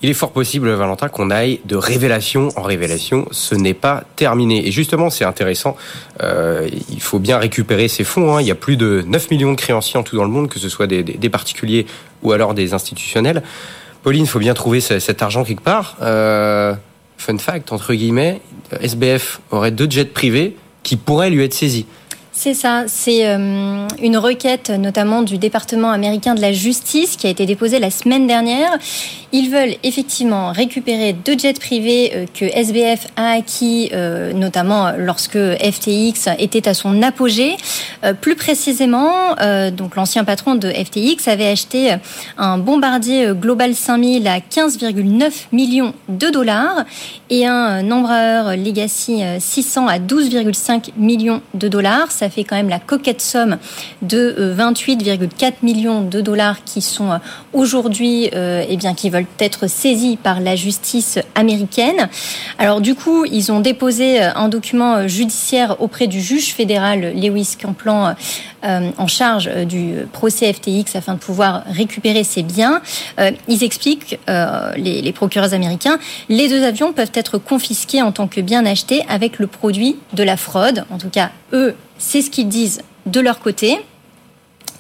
Il 0.02 0.10
est 0.10 0.14
fort 0.14 0.32
possible, 0.32 0.68
Valentin, 0.70 1.08
qu'on 1.08 1.30
aille 1.30 1.60
de 1.64 1.76
révélation 1.76 2.48
en 2.56 2.62
révélation. 2.62 3.26
Ce 3.30 3.54
n'est 3.54 3.74
pas 3.74 4.02
terminé. 4.16 4.66
Et 4.66 4.72
justement, 4.72 5.10
c'est 5.10 5.24
intéressant. 5.24 5.76
Il 6.20 7.00
faut 7.00 7.20
bien 7.20 7.38
récupérer 7.38 7.86
ces 7.86 8.02
Hein. 8.20 8.40
Il 8.40 8.46
y 8.46 8.50
a 8.50 8.54
plus 8.54 8.76
de 8.76 9.04
9 9.06 9.30
millions 9.30 9.52
de 9.52 9.56
créanciers 9.56 9.98
en 9.98 10.02
tout 10.02 10.16
dans 10.16 10.24
le 10.24 10.30
monde, 10.30 10.48
que 10.48 10.58
ce 10.58 10.68
soit 10.68 10.86
des, 10.86 11.02
des, 11.02 11.28
particuliers 11.28 11.86
ou 12.22 12.32
alors 12.32 12.54
des 12.54 12.74
institutionnels. 12.74 13.42
Pauline, 14.02 14.24
il 14.24 14.28
faut 14.28 14.38
bien 14.38 14.54
trouver 14.54 14.80
cet 14.80 15.22
argent 15.22 15.44
quelque 15.44 15.62
part. 15.62 15.96
Euh, 16.02 16.74
fun 17.16 17.38
fact, 17.38 17.72
entre 17.72 17.94
guillemets, 17.94 18.40
SBF 18.80 19.40
aurait 19.50 19.70
deux 19.70 19.88
jets 19.88 20.04
privés 20.04 20.56
qui 20.82 20.96
pourraient 20.96 21.30
lui 21.30 21.44
être 21.44 21.54
saisis. 21.54 21.86
C'est 22.34 22.54
ça, 22.54 22.84
c'est 22.86 23.26
euh, 23.26 23.86
une 24.00 24.16
requête 24.16 24.70
notamment 24.70 25.20
du 25.20 25.36
département 25.36 25.90
américain 25.90 26.34
de 26.34 26.40
la 26.40 26.50
justice 26.50 27.16
qui 27.16 27.26
a 27.26 27.30
été 27.30 27.44
déposée 27.44 27.78
la 27.78 27.90
semaine 27.90 28.26
dernière. 28.26 28.78
Ils 29.32 29.50
veulent 29.50 29.76
effectivement 29.82 30.50
récupérer 30.50 31.12
deux 31.12 31.38
jets 31.38 31.52
privés 31.52 32.10
euh, 32.14 32.26
que 32.32 32.46
SBF 32.46 33.08
a 33.16 33.32
acquis, 33.32 33.90
euh, 33.92 34.32
notamment 34.32 34.92
lorsque 34.96 35.36
FTX 35.36 36.30
était 36.38 36.68
à 36.68 36.74
son 36.74 37.02
apogée. 37.02 37.54
plus 38.22 38.34
précisément, 38.34 39.36
donc 39.76 39.96
l'ancien 39.96 40.24
patron 40.24 40.54
de 40.54 40.68
FTX 40.68 41.28
avait 41.28 41.48
acheté 41.48 41.94
un 42.38 42.58
bombardier 42.58 43.32
Global 43.34 43.74
5000 43.74 44.26
à 44.26 44.38
15,9 44.38 45.46
millions 45.52 45.94
de 46.08 46.28
dollars 46.30 46.84
et 47.30 47.46
un 47.46 47.90
Embraer 47.90 48.56
Legacy 48.56 49.22
600 49.38 49.86
à 49.86 49.98
12,5 49.98 50.90
millions 50.96 51.42
de 51.54 51.68
dollars 51.68 52.10
ça 52.22 52.30
fait 52.30 52.44
quand 52.44 52.54
même 52.54 52.68
la 52.68 52.78
coquette 52.78 53.20
somme 53.20 53.58
de 54.00 54.54
28,4 54.56 55.18
euh, 55.18 55.50
millions 55.62 56.02
de 56.02 56.20
dollars 56.20 56.62
qui 56.62 56.80
sont 56.80 57.10
euh, 57.10 57.16
aujourd'hui, 57.52 58.30
euh, 58.32 58.64
eh 58.68 58.76
bien, 58.76 58.94
qui 58.94 59.10
veulent 59.10 59.26
être 59.40 59.66
saisis 59.66 60.16
par 60.16 60.38
la 60.38 60.54
justice 60.54 61.18
américaine. 61.34 62.08
Alors 62.58 62.80
du 62.80 62.94
coup, 62.94 63.24
ils 63.24 63.50
ont 63.50 63.58
déposé 63.58 64.20
un 64.20 64.48
document 64.48 65.08
judiciaire 65.08 65.80
auprès 65.80 66.06
du 66.06 66.20
juge 66.20 66.54
fédéral 66.54 67.12
Lewis 67.16 67.56
Camplan 67.60 68.14
en 68.62 69.06
charge 69.08 69.50
du 69.66 69.94
procès 70.12 70.52
FTX 70.52 70.94
afin 70.94 71.14
de 71.14 71.18
pouvoir 71.18 71.64
récupérer 71.66 72.22
ces 72.22 72.44
biens. 72.44 72.80
ils 73.48 73.64
expliquent, 73.64 74.20
les, 74.28 75.02
les 75.02 75.12
procureurs 75.12 75.54
américains, 75.54 75.98
les 76.28 76.48
deux 76.48 76.62
avions 76.62 76.92
peuvent 76.92 77.10
être 77.14 77.38
confisqués 77.38 78.02
en 78.02 78.12
tant 78.12 78.28
que 78.28 78.40
bien 78.40 78.64
achetés 78.64 79.02
avec 79.08 79.40
le 79.40 79.48
produit 79.48 79.96
de 80.12 80.22
la 80.22 80.36
fraude. 80.36 80.84
En 80.90 80.98
tout 80.98 81.10
cas, 81.10 81.30
eux, 81.52 81.74
c'est 82.02 82.20
ce 82.20 82.30
qu'ils 82.30 82.48
disent 82.48 82.82
de 83.06 83.20
leur 83.20 83.38
côté. 83.38 83.78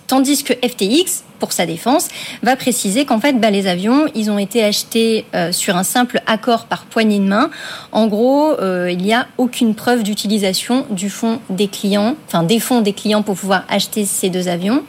Tandis 0.08 0.42
que 0.42 0.52
FTX, 0.54 1.22
pour 1.42 1.52
sa 1.52 1.66
défense, 1.66 2.06
va 2.44 2.54
préciser 2.54 3.04
qu'en 3.04 3.18
fait, 3.18 3.32
bah, 3.32 3.50
les 3.50 3.66
avions, 3.66 4.06
ils 4.14 4.30
ont 4.30 4.38
été 4.38 4.62
achetés 4.62 5.24
euh, 5.34 5.50
sur 5.50 5.76
un 5.76 5.82
simple 5.82 6.22
accord 6.28 6.66
par 6.66 6.84
poignée 6.84 7.18
de 7.18 7.24
main. 7.24 7.50
En 7.90 8.06
gros, 8.06 8.52
euh, 8.60 8.92
il 8.92 8.98
n'y 8.98 9.12
a 9.12 9.26
aucune 9.38 9.74
preuve 9.74 10.04
d'utilisation 10.04 10.86
du 10.90 11.10
fonds 11.10 11.40
des 11.50 11.66
clients, 11.66 12.14
enfin 12.28 12.44
des 12.44 12.60
fonds 12.60 12.80
des 12.80 12.92
clients 12.92 13.22
pour 13.22 13.34
pouvoir 13.34 13.64
acheter 13.68 14.04
ces 14.04 14.30
deux 14.30 14.46
avions. 14.46 14.84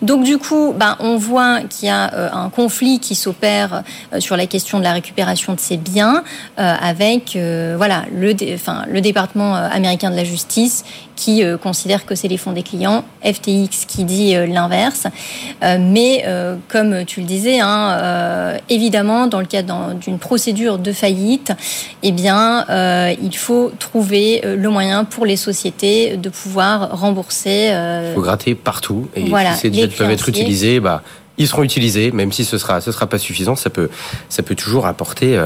Donc 0.00 0.22
du 0.22 0.38
coup, 0.38 0.72
bah, 0.78 0.96
on 1.00 1.16
voit 1.16 1.62
qu'il 1.62 1.88
y 1.88 1.90
a 1.90 2.14
euh, 2.14 2.28
un 2.32 2.50
conflit 2.50 3.00
qui 3.00 3.16
s'opère 3.16 3.82
sur 4.20 4.36
la 4.36 4.46
question 4.46 4.78
de 4.78 4.84
la 4.84 4.92
récupération 4.92 5.54
de 5.54 5.60
ces 5.60 5.76
biens 5.76 6.22
avec 6.56 7.36
voilà 7.76 8.04
le, 8.12 8.34
enfin, 8.54 8.84
le 8.88 9.00
département 9.00 9.54
américain 9.54 10.10
de 10.10 10.16
la 10.16 10.24
justice 10.24 10.84
qui 11.16 11.42
considère 11.62 12.04
que 12.06 12.14
c'est 12.14 12.28
les 12.28 12.36
fonds 12.36 12.52
des 12.52 12.62
clients, 12.62 13.04
FTX 13.24 13.86
qui 13.88 14.04
dit 14.04 14.34
l'inverse. 14.34 15.06
Euh, 16.26 16.56
comme 16.68 17.04
tu 17.04 17.20
le 17.20 17.26
disais, 17.26 17.60
hein, 17.60 17.96
euh, 17.98 18.58
évidemment, 18.68 19.26
dans 19.26 19.40
le 19.40 19.46
cadre 19.46 19.94
d'une 19.94 20.18
procédure 20.18 20.78
de 20.78 20.92
faillite, 20.92 21.52
eh 22.02 22.12
bien, 22.12 22.66
euh, 22.68 23.14
il 23.22 23.36
faut 23.36 23.72
trouver 23.78 24.42
le 24.44 24.68
moyen 24.68 25.04
pour 25.04 25.26
les 25.26 25.36
sociétés 25.36 26.16
de 26.16 26.28
pouvoir 26.28 27.00
rembourser. 27.00 27.70
Il 27.72 28.14
faut 28.14 28.20
gratter 28.20 28.54
partout. 28.54 29.08
Et 29.16 29.24
si 29.24 29.60
ces 29.60 29.70
dettes 29.70 29.96
peuvent 29.96 30.10
être 30.10 30.28
utilisées, 30.28 30.80
bah, 30.80 31.02
ils 31.38 31.46
seront 31.46 31.62
utilisés, 31.62 32.10
même 32.12 32.32
si 32.32 32.44
ce 32.44 32.58
sera 32.58 32.80
ce 32.80 32.92
sera 32.92 33.06
pas 33.06 33.18
suffisant, 33.18 33.56
ça 33.56 33.70
peut 33.70 33.90
ça 34.28 34.42
peut 34.42 34.54
toujours 34.54 34.86
apporter 34.86 35.38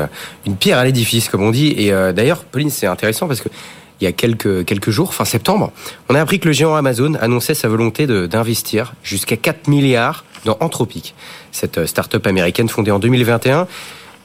une 0.46 0.56
pierre 0.56 0.78
à 0.78 0.84
l'édifice, 0.84 1.28
comme 1.28 1.42
on 1.42 1.50
dit. 1.50 1.74
Et 1.76 1.90
d'ailleurs, 2.12 2.44
Pauline, 2.44 2.70
c'est 2.70 2.86
intéressant 2.86 3.28
parce 3.28 3.40
que 3.40 3.48
il 4.00 4.04
y 4.04 4.06
a 4.06 4.12
quelques, 4.12 4.64
quelques 4.64 4.90
jours, 4.90 5.12
fin 5.12 5.26
septembre, 5.26 5.72
on 6.08 6.14
a 6.14 6.20
appris 6.20 6.40
que 6.40 6.48
le 6.48 6.52
géant 6.52 6.74
Amazon 6.74 7.14
annonçait 7.20 7.54
sa 7.54 7.68
volonté 7.68 8.06
d'investir 8.06 8.94
jusqu'à 9.02 9.36
4 9.36 9.68
milliards 9.68 10.24
dans 10.44 10.56
Anthropic, 10.60 11.14
cette 11.52 11.78
euh, 11.78 11.86
start-up 11.86 12.26
américaine 12.26 12.68
fondée 12.68 12.90
en 12.90 12.98
2021 12.98 13.66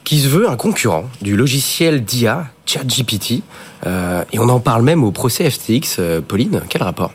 qui 0.04 0.20
se 0.20 0.28
veut 0.28 0.48
un 0.48 0.56
concurrent 0.56 1.06
du 1.22 1.36
logiciel 1.36 2.04
d'IA 2.04 2.46
ChatGPT. 2.68 3.42
Euh, 3.88 4.24
et 4.32 4.38
on 4.38 4.50
en 4.50 4.60
parle 4.60 4.84
même 4.84 5.04
au 5.04 5.12
procès 5.12 5.50
FTX. 5.50 5.96
Euh, 5.98 6.22
Pauline, 6.22 6.62
quel 6.70 6.84
rapport? 6.84 7.12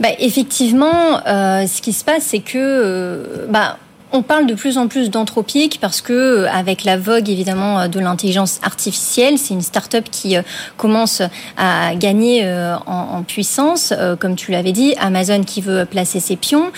Bah, 0.00 0.08
Effectivement, 0.18 1.20
ce 1.24 1.80
qui 1.80 1.92
se 1.92 2.02
passe, 2.02 2.24
c'est 2.24 2.40
que... 2.40 3.46
Bah, 3.48 3.78
on 4.12 4.22
parle 4.22 4.46
de 4.46 4.54
plus 4.54 4.78
en 4.78 4.88
plus 4.88 5.10
d'anthropique 5.10 5.78
parce 5.80 6.00
que 6.00 6.12
euh, 6.12 6.50
avec 6.50 6.84
la 6.84 6.96
vogue 6.96 7.28
évidemment 7.28 7.80
euh, 7.80 7.88
de 7.88 8.00
l'intelligence 8.00 8.58
artificielle, 8.62 9.38
c'est 9.38 9.54
une 9.54 9.62
start-up 9.62 10.06
qui 10.10 10.36
euh, 10.36 10.42
commence 10.76 11.22
à 11.56 11.94
gagner 11.94 12.48
en, 12.86 13.22
puissance, 13.22 13.92
comme 14.20 14.36
tu 14.36 14.52
l'avais 14.52 14.72
dit, 14.72 14.94
Amazon 15.00 15.42
qui 15.42 15.60
veut 15.60 15.84
placer 15.84 16.20
ses 16.20 16.36
pions 16.36 16.70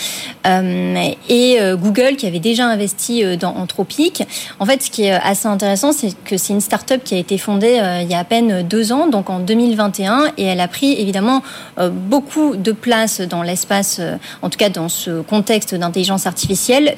et 0.45 1.59
Google 1.75 2.17
qui 2.17 2.27
avait 2.27 2.41
déjà 2.41 2.67
investi 2.67 3.37
dans 3.37 3.55
Anthropique. 3.57 4.23
En 4.59 4.67
fait, 4.67 4.83
ce 4.83 4.91
qui 4.91 5.05
est 5.05 5.13
assez 5.13 5.47
intéressant, 5.47 5.93
c'est 5.93 6.15
que 6.25 6.37
c'est 6.37 6.53
une 6.53 6.61
start-up 6.61 7.03
qui 7.05 7.15
a 7.15 7.19
été 7.19 7.39
fondée 7.39 7.81
il 8.03 8.11
y 8.11 8.15
a 8.15 8.19
à 8.19 8.25
peine 8.25 8.67
deux 8.67 8.93
ans, 8.93 9.07
donc 9.07 9.31
en 9.31 9.39
2021, 9.39 10.33
et 10.39 10.45
elle 10.45 10.61
a 10.61 10.69
pris 10.69 10.93
évidemment 10.93 11.43
beaucoup 11.79 12.57
de 12.57 12.73
place 12.73 13.21
dans 13.21 13.43
l'espace, 13.43 14.01
en 14.43 14.51
tout 14.51 14.59
cas 14.59 14.71
dans 14.71 14.89
ce 14.89 15.21
contexte 15.21 15.75
d'intelligence 15.75 16.27
artificielle, 16.27 16.95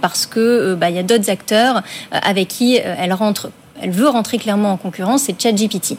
parce 0.00 0.26
que 0.26 0.40
euh, 0.40 0.76
bah, 0.76 0.90
il 0.90 0.96
y 0.96 0.98
a 0.98 1.02
d'autres 1.02 1.30
acteurs 1.30 1.78
euh, 1.78 2.18
avec 2.22 2.48
qui 2.48 2.78
euh, 2.78 2.94
elle 2.98 3.12
rentre 3.12 3.50
elle 3.80 3.90
veut 3.90 4.08
rentrer 4.08 4.38
clairement 4.38 4.72
en 4.72 4.76
concurrence, 4.76 5.22
c'est 5.22 5.40
ChatGPT. 5.40 5.96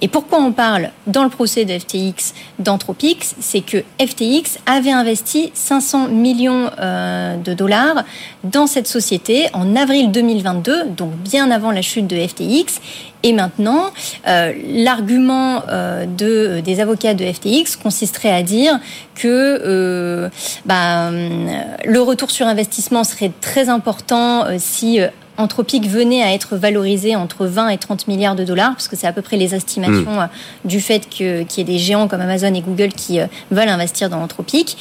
Et 0.00 0.08
pourquoi 0.08 0.38
on 0.40 0.52
parle 0.52 0.90
dans 1.06 1.24
le 1.24 1.30
procès 1.30 1.64
de 1.64 1.78
FTX 1.78 2.34
d'Anthropic 2.58 3.24
C'est 3.40 3.60
que 3.60 3.78
FTX 4.00 4.58
avait 4.66 4.92
investi 4.92 5.50
500 5.54 6.08
millions 6.08 6.70
de 6.78 7.54
dollars 7.54 8.04
dans 8.44 8.66
cette 8.66 8.86
société 8.86 9.46
en 9.52 9.74
avril 9.74 10.10
2022, 10.10 10.84
donc 10.88 11.12
bien 11.12 11.50
avant 11.50 11.70
la 11.70 11.82
chute 11.82 12.06
de 12.06 12.16
FTX. 12.16 12.80
Et 13.22 13.32
maintenant, 13.32 13.90
l'argument 14.26 15.62
de, 16.06 16.60
des 16.60 16.80
avocats 16.80 17.14
de 17.14 17.24
FTX 17.24 17.76
consisterait 17.82 18.32
à 18.32 18.42
dire 18.42 18.78
que 19.14 19.60
euh, 19.64 20.28
bah, 20.64 21.10
le 21.10 22.00
retour 22.00 22.30
sur 22.30 22.46
investissement 22.46 23.04
serait 23.04 23.32
très 23.40 23.68
important 23.68 24.44
euh, 24.44 24.56
si 24.58 25.00
euh, 25.00 25.08
Anthropique 25.36 25.88
venait 25.88 26.22
à 26.22 26.32
être 26.32 26.56
valorisé 26.56 27.16
entre 27.16 27.46
20 27.46 27.68
et 27.68 27.78
30 27.78 28.08
milliards 28.08 28.36
de 28.36 28.44
dollars, 28.44 28.72
parce 28.72 28.88
que 28.88 28.96
c'est 28.96 29.06
à 29.06 29.12
peu 29.12 29.22
près 29.22 29.36
les 29.36 29.54
estimations 29.54 30.20
hmm. 30.20 30.28
du 30.64 30.80
fait 30.80 31.08
qu'il 31.08 31.46
y 31.56 31.60
ait 31.60 31.64
des 31.64 31.78
géants 31.78 32.08
comme 32.08 32.20
Amazon 32.20 32.54
et 32.54 32.60
Google 32.60 32.88
qui 32.88 33.18
veulent 33.50 33.68
investir 33.68 34.10
dans 34.10 34.22
Anthropique. 34.22 34.76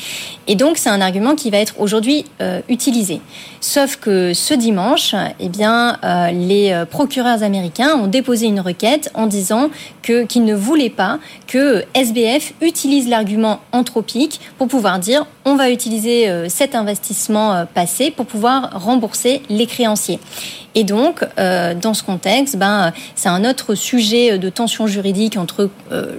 Et 0.47 0.55
donc, 0.55 0.77
c'est 0.77 0.89
un 0.89 1.01
argument 1.01 1.35
qui 1.35 1.49
va 1.49 1.57
être 1.57 1.75
aujourd'hui 1.79 2.25
utilisé. 2.69 3.21
Sauf 3.61 3.95
que 3.95 4.33
ce 4.33 4.53
dimanche, 4.53 5.15
eh 5.39 5.49
bien, 5.49 5.97
les 6.31 6.83
procureurs 6.89 7.43
américains 7.43 7.95
ont 7.95 8.07
déposé 8.07 8.47
une 8.47 8.59
requête 8.59 9.09
en 9.13 9.27
disant 9.27 9.69
qu'ils 10.01 10.45
ne 10.45 10.53
voulaient 10.53 10.89
pas 10.89 11.19
que 11.47 11.83
SBF 11.93 12.53
utilise 12.61 13.07
l'argument 13.07 13.61
Anthropique 13.71 14.39
pour 14.57 14.67
pouvoir 14.67 14.99
dire 14.99 15.25
on 15.45 15.55
va 15.55 15.69
utiliser 15.71 16.29
euh, 16.29 16.47
cet 16.49 16.75
investissement 16.75 17.53
euh, 17.53 17.65
passé 17.65 18.11
pour 18.11 18.25
pouvoir 18.25 18.81
rembourser 18.81 19.41
les 19.49 19.65
créanciers. 19.65 20.19
Et 20.75 20.83
donc, 20.83 21.23
euh, 21.37 21.75
dans 21.75 21.93
ce 21.93 22.01
contexte, 22.01 22.57
ben, 22.57 22.93
c'est 23.15 23.29
un 23.29 23.47
autre 23.47 23.75
sujet 23.75 24.37
de 24.39 24.49
tension 24.49 24.87
juridique 24.87 25.37
entre 25.37 25.69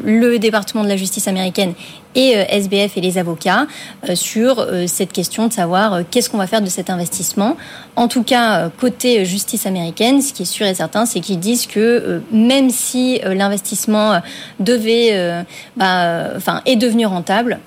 le 0.05 0.37
département 0.39 0.85
de 0.85 0.89
la 0.89 0.97
justice 0.97 1.27
américaine 1.27 1.75
et 2.15 2.35
SBF 2.49 2.97
et 2.97 3.01
les 3.01 3.19
avocats 3.19 3.67
sur 4.15 4.65
cette 4.87 5.13
question 5.13 5.49
de 5.49 5.53
savoir 5.53 6.03
qu'est-ce 6.09 6.31
qu'on 6.31 6.39
va 6.39 6.47
faire 6.47 6.63
de 6.63 6.69
cet 6.69 6.89
investissement. 6.89 7.57
En 7.97 8.07
tout 8.07 8.23
cas, 8.23 8.71
côté 8.79 9.25
justice 9.25 9.67
américaine, 9.67 10.23
ce 10.23 10.33
qui 10.33 10.43
est 10.43 10.47
sûr 10.47 10.67
et 10.67 10.75
certain, 10.75 11.05
c'est 11.05 11.19
qu'ils 11.19 11.41
disent 11.41 11.67
que 11.67 12.23
même 12.31 12.71
si 12.71 13.21
l'investissement 13.25 14.21
devait, 14.61 15.45
ben, 15.77 16.31
enfin, 16.37 16.63
est 16.65 16.77
devenu 16.77 17.07
rentable, 17.07 17.59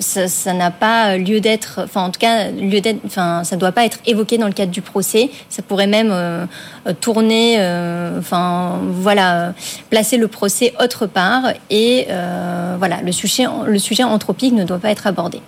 ça 0.00 0.54
n'a 0.54 0.70
pas 0.70 1.16
lieu 1.16 1.40
d'être, 1.40 1.80
enfin 1.84 2.04
en 2.04 2.10
tout 2.10 2.18
cas 2.18 2.50
lieu 2.50 2.80
d'être, 2.80 3.00
enfin 3.04 3.44
ça 3.44 3.56
doit 3.56 3.72
pas 3.72 3.84
être 3.84 3.98
évoqué 4.06 4.38
dans 4.38 4.46
le 4.46 4.52
cadre 4.52 4.72
du 4.72 4.82
procès. 4.82 5.30
Ça 5.48 5.62
pourrait 5.62 5.86
même 5.86 6.10
euh, 6.10 6.46
tourner, 7.00 7.56
euh, 7.58 8.18
enfin 8.18 8.78
voilà, 8.82 9.52
placer 9.90 10.16
le 10.16 10.28
procès 10.28 10.74
autre 10.80 11.06
part 11.06 11.52
et 11.68 12.06
euh, 12.10 12.76
voilà 12.78 13.02
le 13.02 13.12
sujet, 13.12 13.44
le 13.66 13.78
sujet 13.78 14.02
anthropique 14.02 14.54
ne 14.54 14.64
doit 14.64 14.78
pas 14.78 14.90
être 14.90 15.06
abordé. 15.06 15.40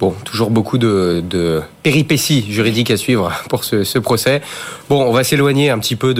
Bon, 0.00 0.14
toujours 0.24 0.50
beaucoup 0.50 0.78
de, 0.78 1.60
péripéties 1.82 2.46
juridiques 2.48 2.92
à 2.92 2.96
suivre 2.96 3.32
pour 3.48 3.64
ce, 3.64 3.98
procès. 3.98 4.42
Bon, 4.88 5.02
on 5.02 5.12
va 5.12 5.24
s'éloigner 5.24 5.70
un 5.70 5.78
petit 5.80 5.96
peu 5.96 6.14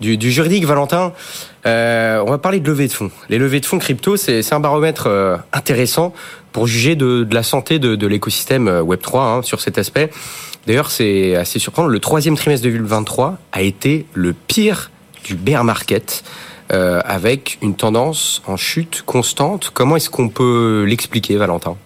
du, 0.00 0.30
juridique, 0.30 0.64
Valentin. 0.64 1.12
Euh, 1.66 2.22
on 2.26 2.30
va 2.30 2.38
parler 2.38 2.60
de 2.60 2.66
levée 2.66 2.88
de 2.88 2.92
fonds. 2.92 3.10
Les 3.28 3.36
levées 3.36 3.60
de 3.60 3.66
fonds 3.66 3.78
crypto, 3.78 4.16
c'est 4.16 4.52
un 4.52 4.60
baromètre 4.60 5.06
euh, 5.06 5.36
intéressant 5.52 6.14
pour 6.52 6.66
juger 6.66 6.96
de, 6.96 7.28
la 7.30 7.42
santé 7.42 7.78
de, 7.78 8.06
l'écosystème 8.06 8.68
euh, 8.68 8.82
Web3 8.82 9.18
hein, 9.18 9.42
sur 9.42 9.60
cet 9.60 9.76
aspect. 9.76 10.10
D'ailleurs, 10.66 10.90
c'est 10.90 11.36
assez 11.36 11.58
surprenant. 11.58 11.88
Le 11.88 12.00
troisième 12.00 12.36
trimestre 12.36 12.64
2023 12.64 13.36
a 13.52 13.60
été 13.60 14.06
le 14.14 14.32
pire 14.32 14.90
du 15.24 15.34
bear 15.34 15.64
market. 15.64 16.24
Avec 16.72 17.58
une 17.62 17.74
tendance 17.74 18.42
en 18.46 18.56
chute 18.56 19.02
constante. 19.04 19.72
Comment 19.74 19.96
est-ce 19.96 20.08
qu'on 20.08 20.28
peut 20.28 20.84
l'expliquer, 20.86 21.36
Valentin? 21.36 21.76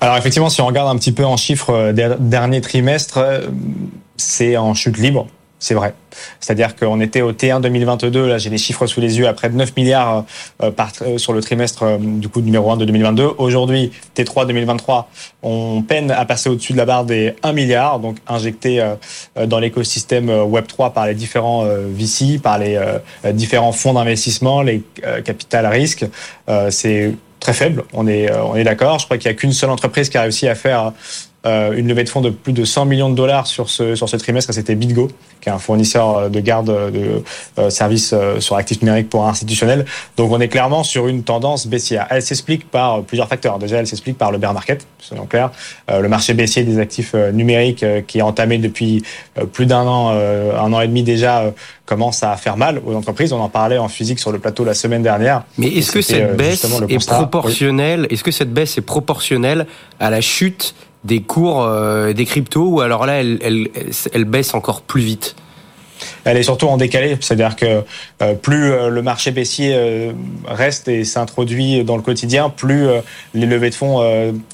Alors 0.00 0.16
effectivement, 0.16 0.48
si 0.48 0.60
on 0.60 0.66
regarde 0.66 0.88
un 0.88 0.98
petit 0.98 1.12
peu 1.12 1.24
en 1.24 1.36
chiffres 1.36 1.70
euh, 1.70 2.16
dernier 2.18 2.60
trimestre, 2.60 3.18
euh, 3.18 3.46
c'est 4.16 4.56
en 4.56 4.74
chute 4.74 4.98
libre. 4.98 5.26
C'est 5.60 5.74
vrai. 5.74 5.92
C'est-à-dire 6.38 6.76
qu'on 6.76 7.00
était 7.00 7.20
au 7.20 7.32
T1 7.32 7.60
2022, 7.60 8.28
là 8.28 8.38
j'ai 8.38 8.48
les 8.48 8.58
chiffres 8.58 8.86
sous 8.86 9.00
les 9.00 9.18
yeux, 9.18 9.26
à 9.26 9.32
près 9.32 9.50
de 9.50 9.56
9 9.56 9.76
milliards 9.76 10.24
euh, 10.62 10.70
par, 10.70 10.92
sur 11.16 11.32
le 11.32 11.40
trimestre 11.40 11.98
du 11.98 12.28
coup 12.28 12.40
numéro 12.40 12.70
1 12.70 12.76
de 12.76 12.84
2022. 12.84 13.30
Aujourd'hui, 13.38 13.90
T3 14.14 14.46
2023, 14.46 15.10
on 15.42 15.82
peine 15.82 16.12
à 16.12 16.24
passer 16.26 16.48
au-dessus 16.48 16.74
de 16.74 16.78
la 16.78 16.84
barre 16.84 17.04
des 17.04 17.34
1 17.42 17.52
milliard, 17.52 17.98
donc 17.98 18.18
injecté 18.28 18.80
dans 19.46 19.58
l'écosystème 19.58 20.30
Web3 20.30 20.92
par 20.92 21.08
les 21.08 21.14
différents 21.14 21.64
VC, 21.64 22.38
par 22.40 22.58
les 22.58 22.80
différents 23.32 23.72
fonds 23.72 23.94
d'investissement, 23.94 24.62
les 24.62 24.84
capital 25.24 25.66
risque. 25.66 26.06
C'est 26.70 27.14
très 27.40 27.52
faible, 27.52 27.84
on 27.92 28.06
est, 28.06 28.30
euh, 28.30 28.42
on 28.42 28.56
est 28.56 28.64
d'accord. 28.64 28.98
Je 28.98 29.04
crois 29.04 29.18
qu'il 29.18 29.30
n'y 29.30 29.36
a 29.36 29.38
qu'une 29.38 29.52
seule 29.52 29.70
entreprise 29.70 30.08
qui 30.08 30.18
a 30.18 30.22
réussi 30.22 30.48
à 30.48 30.54
faire 30.54 30.92
euh, 31.46 31.72
une 31.72 31.86
levée 31.86 32.02
de 32.02 32.08
fonds 32.08 32.20
de 32.20 32.30
plus 32.30 32.52
de 32.52 32.64
100 32.64 32.86
millions 32.86 33.10
de 33.10 33.14
dollars 33.14 33.46
sur 33.46 33.70
ce, 33.70 33.94
sur 33.94 34.08
ce 34.08 34.16
trimestre, 34.16 34.52
c'était 34.52 34.74
BitGo, 34.74 35.08
qui 35.40 35.48
est 35.48 35.52
un 35.52 35.58
fournisseur 35.58 36.16
euh, 36.16 36.28
de 36.28 36.40
garde 36.40 36.66
de 36.66 37.22
services 37.70 38.14
sur 38.40 38.56
actifs 38.56 38.82
numériques 38.82 39.08
pour 39.08 39.26
institutionnels. 39.26 39.84
Donc 40.16 40.32
on 40.32 40.40
est 40.40 40.48
clairement 40.48 40.82
sur 40.82 41.06
une 41.06 41.22
tendance 41.22 41.66
baissière. 41.66 42.06
Elle 42.10 42.22
s'explique 42.22 42.68
par 42.70 43.02
plusieurs 43.02 43.28
facteurs. 43.28 43.58
Déjà, 43.58 43.78
elle 43.78 43.86
s'explique 43.86 44.18
par 44.18 44.32
le 44.32 44.38
bear 44.38 44.52
market, 44.52 44.86
soyons 44.98 45.26
clairs. 45.26 45.50
Le 45.88 46.08
marché 46.08 46.34
baissier 46.34 46.64
des 46.64 46.78
actifs 46.78 47.14
numériques 47.14 47.84
qui 48.06 48.18
est 48.18 48.22
entamé 48.22 48.58
depuis 48.58 49.02
plus 49.52 49.66
d'un 49.66 49.86
an, 49.86 50.10
un 50.10 50.72
an 50.72 50.80
et 50.80 50.88
demi 50.88 51.02
déjà, 51.02 51.52
commence 51.88 52.22
à 52.22 52.36
faire 52.36 52.56
mal 52.56 52.80
aux 52.84 52.94
entreprises. 52.94 53.32
On 53.32 53.40
en 53.40 53.48
parlait 53.48 53.78
en 53.78 53.88
physique 53.88 54.18
sur 54.18 54.30
le 54.30 54.38
plateau 54.38 54.64
la 54.64 54.74
semaine 54.74 55.02
dernière. 55.02 55.44
Mais 55.56 55.68
est-ce 55.68 55.90
que 55.90 56.02
cette 56.02 56.36
baisse 56.36 56.66
est 56.88 57.06
proportionnelle? 57.06 58.06
Est-ce 58.10 58.22
que 58.22 58.30
cette 58.30 58.52
baisse 58.52 58.76
est 58.76 58.82
proportionnelle 58.82 59.66
à 59.98 60.10
la 60.10 60.20
chute 60.20 60.74
des 61.04 61.20
cours 61.22 61.62
euh, 61.62 62.12
des 62.12 62.24
cryptos 62.24 62.66
ou 62.66 62.80
alors 62.80 63.06
là, 63.06 63.20
elle, 63.20 63.38
elle, 63.42 63.68
elle 64.12 64.24
baisse 64.24 64.54
encore 64.54 64.82
plus 64.82 65.02
vite 65.02 65.36
elle 66.28 66.36
est 66.36 66.42
surtout 66.42 66.66
en 66.66 66.76
décalé. 66.76 67.16
C'est-à-dire 67.20 67.56
que 67.56 67.84
euh, 68.20 68.34
plus 68.34 68.70
euh, 68.70 68.88
le 68.90 69.00
marché 69.00 69.30
baissier 69.30 69.72
euh, 69.74 70.12
reste 70.46 70.88
et 70.88 71.04
s'introduit 71.04 71.84
dans 71.84 71.96
le 71.96 72.02
quotidien, 72.02 72.50
plus 72.50 72.86
les 73.34 73.46
levées 73.46 73.70
de 73.70 73.74
fonds 73.74 74.02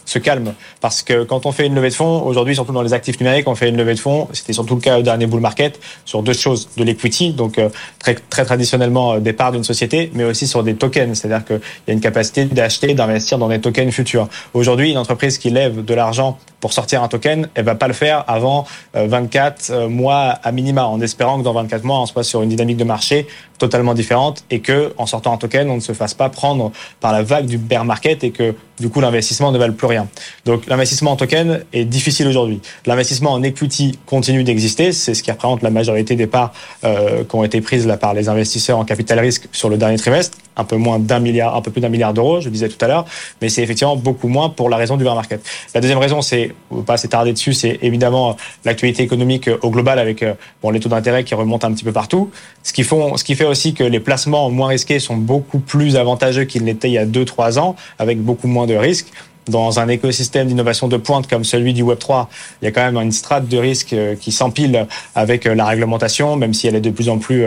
se 0.04 0.18
calment. 0.18 0.54
Parce 0.80 1.02
que 1.02 1.24
quand 1.24 1.46
on 1.46 1.52
fait 1.52 1.66
une 1.66 1.74
levée 1.74 1.88
de 1.88 1.94
fonds, 1.94 2.22
aujourd'hui, 2.22 2.54
surtout 2.54 2.72
dans 2.72 2.82
les 2.82 2.92
actifs 2.92 3.18
numériques, 3.20 3.48
on 3.48 3.54
fait 3.54 3.68
une 3.68 3.76
levée 3.76 3.94
de 3.94 3.98
fonds, 3.98 4.28
c'était 4.32 4.52
surtout 4.52 4.74
le 4.76 4.80
cas 4.80 4.98
au 4.98 5.02
dernier 5.02 5.26
bull 5.26 5.40
market, 5.40 5.80
sur 6.04 6.22
deux 6.22 6.32
choses. 6.32 6.68
De 6.76 6.84
l'equity, 6.84 7.32
donc 7.32 7.60
très, 7.98 8.14
traditionnellement 8.44 9.18
des 9.18 9.32
parts 9.32 9.52
d'une 9.52 9.64
société, 9.64 10.10
mais 10.14 10.24
aussi 10.24 10.46
sur 10.46 10.62
des 10.62 10.74
tokens. 10.74 11.18
C'est-à-dire 11.18 11.44
qu'il 11.44 11.60
y 11.88 11.90
a 11.90 11.94
une 11.94 12.00
capacité 12.00 12.44
d'acheter, 12.44 12.94
d'investir 12.94 13.38
dans 13.38 13.48
des 13.48 13.60
tokens 13.60 13.92
futurs. 13.92 14.28
Aujourd'hui, 14.52 14.90
une 14.90 14.98
entreprise 14.98 15.38
qui 15.38 15.50
lève 15.50 15.84
de 15.84 15.94
l'argent 15.94 16.38
pour 16.60 16.72
sortir 16.72 17.02
un 17.02 17.08
token, 17.08 17.48
elle 17.54 17.64
va 17.64 17.74
pas 17.74 17.88
le 17.88 17.94
faire 17.94 18.24
avant 18.26 18.66
24 18.94 19.88
mois 19.88 20.38
à 20.42 20.52
minima, 20.52 20.86
en 20.86 21.00
espérant 21.00 21.38
que 21.38 21.44
dans 21.44 21.52
24 21.52 21.63
mois, 21.82 22.00
on 22.00 22.06
soit 22.06 22.24
sur 22.24 22.42
une 22.42 22.48
dynamique 22.48 22.76
de 22.76 22.84
marché 22.84 23.26
totalement 23.58 23.94
différente 23.94 24.44
et 24.50 24.60
que, 24.60 24.92
en 24.98 25.06
sortant 25.06 25.32
en 25.32 25.36
token, 25.36 25.70
on 25.70 25.76
ne 25.76 25.80
se 25.80 25.92
fasse 25.92 26.14
pas 26.14 26.28
prendre 26.28 26.72
par 27.00 27.12
la 27.12 27.22
vague 27.22 27.46
du 27.46 27.58
bear 27.58 27.84
market 27.84 28.24
et 28.24 28.30
que, 28.30 28.54
du 28.80 28.88
coup, 28.88 29.00
l'investissement 29.00 29.52
ne 29.52 29.58
vale 29.58 29.74
plus 29.74 29.86
rien. 29.86 30.08
Donc, 30.44 30.66
l'investissement 30.66 31.12
en 31.12 31.16
token 31.16 31.64
est 31.72 31.84
difficile 31.84 32.26
aujourd'hui. 32.26 32.60
L'investissement 32.86 33.32
en 33.32 33.42
equity 33.42 33.98
continue 34.06 34.44
d'exister. 34.44 34.92
C'est 34.92 35.14
ce 35.14 35.22
qui 35.22 35.30
représente 35.30 35.62
la 35.62 35.70
majorité 35.70 36.16
des 36.16 36.26
parts 36.26 36.52
euh, 36.84 37.24
qui 37.24 37.36
ont 37.36 37.44
été 37.44 37.60
prises 37.60 37.86
là 37.86 37.96
par 37.96 38.14
les 38.14 38.28
investisseurs 38.28 38.78
en 38.78 38.84
capital 38.84 39.20
risque 39.20 39.48
sur 39.52 39.68
le 39.68 39.76
dernier 39.76 39.96
trimestre. 39.96 40.38
Un 40.56 40.64
peu 40.64 40.76
moins 40.76 40.98
d'un 40.98 41.18
milliard, 41.18 41.56
un 41.56 41.62
peu 41.62 41.70
plus 41.70 41.80
d'un 41.80 41.88
milliard 41.88 42.14
d'euros, 42.14 42.40
je 42.40 42.46
le 42.46 42.52
disais 42.52 42.68
tout 42.68 42.82
à 42.84 42.88
l'heure. 42.88 43.04
Mais 43.40 43.48
c'est 43.48 43.62
effectivement 43.62 43.96
beaucoup 43.96 44.28
moins 44.28 44.50
pour 44.50 44.68
la 44.68 44.76
raison 44.76 44.96
du 44.96 45.04
bear 45.04 45.14
market. 45.14 45.44
La 45.74 45.80
deuxième 45.80 45.98
raison, 45.98 46.22
c'est, 46.22 46.54
pas 46.86 46.96
s'étarder 46.96 47.32
dessus, 47.32 47.52
c'est 47.52 47.78
évidemment 47.82 48.36
l'actualité 48.64 49.02
économique 49.02 49.48
au 49.62 49.70
global 49.70 49.98
avec 49.98 50.22
euh, 50.22 50.34
bon, 50.62 50.70
les 50.70 50.80
taux 50.80 50.88
d'intérêt 50.88 51.24
qui 51.24 51.34
remontent 51.44 51.66
un 51.68 51.72
petit 51.72 51.84
peu 51.84 51.92
partout. 51.92 52.30
Ce 52.62 52.72
qui, 52.72 52.82
font, 52.82 53.16
ce 53.16 53.24
qui 53.24 53.34
fait 53.34 53.44
aussi 53.44 53.74
que 53.74 53.84
les 53.84 54.00
placements 54.00 54.50
moins 54.50 54.68
risqués 54.68 54.98
sont 54.98 55.16
beaucoup 55.16 55.58
plus 55.58 55.96
avantageux 55.96 56.44
qu'ils 56.44 56.64
l'étaient 56.64 56.90
il 56.90 56.94
y 56.94 56.98
a 56.98 57.06
2-3 57.06 57.58
ans, 57.58 57.76
avec 57.98 58.20
beaucoup 58.20 58.48
moins 58.48 58.66
de 58.66 58.74
risques 58.74 59.12
dans 59.48 59.78
un 59.78 59.88
écosystème 59.88 60.48
d'innovation 60.48 60.88
de 60.88 60.96
pointe 60.96 61.28
comme 61.28 61.44
celui 61.44 61.72
du 61.72 61.82
Web3, 61.82 62.26
il 62.62 62.64
y 62.64 62.68
a 62.68 62.70
quand 62.70 62.84
même 62.84 62.96
une 62.96 63.12
strate 63.12 63.48
de 63.48 63.58
risque 63.58 63.92
euh, 63.92 64.16
qui 64.16 64.32
s'empile 64.32 64.86
avec 65.14 65.46
euh, 65.46 65.54
la 65.54 65.66
réglementation, 65.66 66.36
même 66.36 66.54
si 66.54 66.66
elle 66.66 66.76
est 66.76 66.80
de 66.80 66.90
plus 66.90 67.08
en 67.08 67.18
plus 67.18 67.44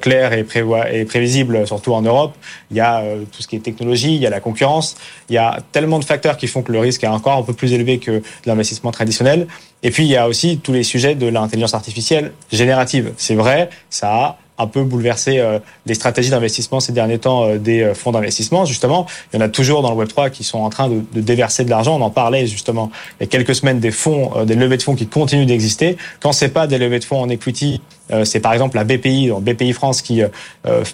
claire 0.00 0.32
et, 0.32 0.46
et 0.92 1.04
prévisible, 1.04 1.66
surtout 1.66 1.94
en 1.94 2.02
Europe. 2.02 2.34
Il 2.70 2.76
y 2.76 2.80
a 2.80 3.02
tout 3.32 3.42
ce 3.42 3.48
qui 3.48 3.56
est 3.56 3.60
technologie, 3.60 4.14
il 4.14 4.20
y 4.20 4.26
a 4.26 4.30
la 4.30 4.38
concurrence, 4.38 4.94
il 5.28 5.34
y 5.34 5.38
a 5.38 5.58
tellement 5.72 5.98
de 5.98 6.04
facteurs 6.04 6.36
qui 6.36 6.46
font 6.46 6.62
que 6.62 6.70
le 6.70 6.78
risque 6.78 7.02
est 7.02 7.08
encore 7.08 7.38
un 7.38 7.42
peu 7.42 7.54
plus 7.54 7.72
élevé 7.72 7.98
que 7.98 8.22
l'investissement 8.46 8.92
traditionnel. 8.92 9.48
Et 9.82 9.90
puis, 9.90 10.04
il 10.04 10.10
y 10.10 10.16
a 10.16 10.28
aussi 10.28 10.58
tous 10.58 10.72
les 10.72 10.82
sujets 10.82 11.14
de 11.14 11.26
l'intelligence 11.26 11.74
artificielle 11.74 12.32
générative. 12.52 13.12
C'est 13.16 13.34
vrai, 13.34 13.70
ça 13.90 14.14
a 14.14 14.38
un 14.58 14.66
peu 14.66 14.84
bouleversé 14.84 15.38
euh, 15.38 15.58
les 15.86 15.94
stratégies 15.94 16.30
d'investissement 16.30 16.80
ces 16.80 16.92
derniers 16.92 17.18
temps 17.18 17.44
euh, 17.44 17.58
des 17.58 17.82
euh, 17.82 17.94
fonds 17.94 18.12
d'investissement. 18.12 18.64
Justement, 18.64 19.06
il 19.32 19.36
y 19.36 19.42
en 19.42 19.44
a 19.44 19.48
toujours 19.48 19.82
dans 19.82 19.90
le 19.90 19.96
Web 19.96 20.08
3 20.08 20.30
qui 20.30 20.44
sont 20.44 20.58
en 20.58 20.70
train 20.70 20.88
de, 20.88 21.02
de 21.12 21.20
déverser 21.20 21.64
de 21.64 21.70
l'argent. 21.70 21.96
On 21.98 22.02
en 22.02 22.10
parlait 22.10 22.46
justement 22.46 22.90
il 23.18 23.24
y 23.24 23.26
a 23.26 23.26
quelques 23.26 23.54
semaines 23.54 23.80
des 23.80 23.90
fonds, 23.90 24.44
des 24.44 24.54
levées 24.54 24.76
de 24.76 24.82
fonds 24.82 24.94
qui 24.94 25.06
continuent 25.06 25.46
d'exister. 25.46 25.96
Quand 26.20 26.32
c'est 26.32 26.50
pas 26.50 26.66
des 26.66 26.78
levées 26.78 27.00
de 27.00 27.04
fonds 27.04 27.20
en 27.20 27.28
equity, 27.28 27.80
c'est 28.24 28.40
par 28.40 28.52
exemple 28.52 28.76
la 28.76 28.84
BPI, 28.84 29.30
BPI 29.40 29.72
France 29.72 30.02
qui 30.02 30.22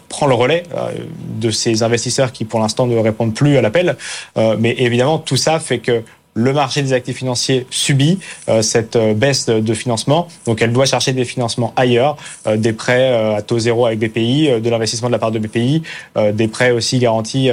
prend 0.09 0.27
le 0.27 0.35
relais 0.35 0.63
de 1.39 1.51
ces 1.51 1.83
investisseurs 1.83 2.31
qui 2.31 2.45
pour 2.45 2.61
l'instant 2.61 2.87
ne 2.87 2.97
répondent 2.97 3.35
plus 3.35 3.57
à 3.57 3.63
l'appel. 3.63 3.97
mais 4.59 4.75
évidemment, 4.79 5.19
tout 5.19 5.37
ça 5.37 5.59
fait 5.59 5.79
que 5.79 6.03
le 6.41 6.53
marché 6.53 6.83
des 6.83 6.93
actifs 6.93 7.19
financiers 7.19 7.67
subit 7.71 8.19
euh, 8.49 8.63
cette 8.63 8.97
euh, 8.97 9.15
baisse 9.15 9.47
de 9.47 9.75
financement. 9.75 10.29
Donc 10.47 10.63
elle 10.63 10.73
doit 10.73 10.87
chercher 10.87 11.13
des 11.13 11.25
financements 11.25 11.73
ailleurs, 11.77 12.17
euh, 12.47 12.57
des 12.57 12.73
prêts 12.73 13.35
à 13.37 13.43
taux 13.43 13.59
zéro 13.59 13.87
avec 13.87 13.99
BPI, 13.99 14.61
de 14.61 14.71
l'investissement 14.71 15.09
de 15.09 15.13
la 15.13 15.19
part 15.19 15.31
de 15.31 15.39
BPI, 15.39 15.83
des 16.33 16.49
prêts 16.49 16.71
aussi 16.71 16.99
garantis 16.99 17.51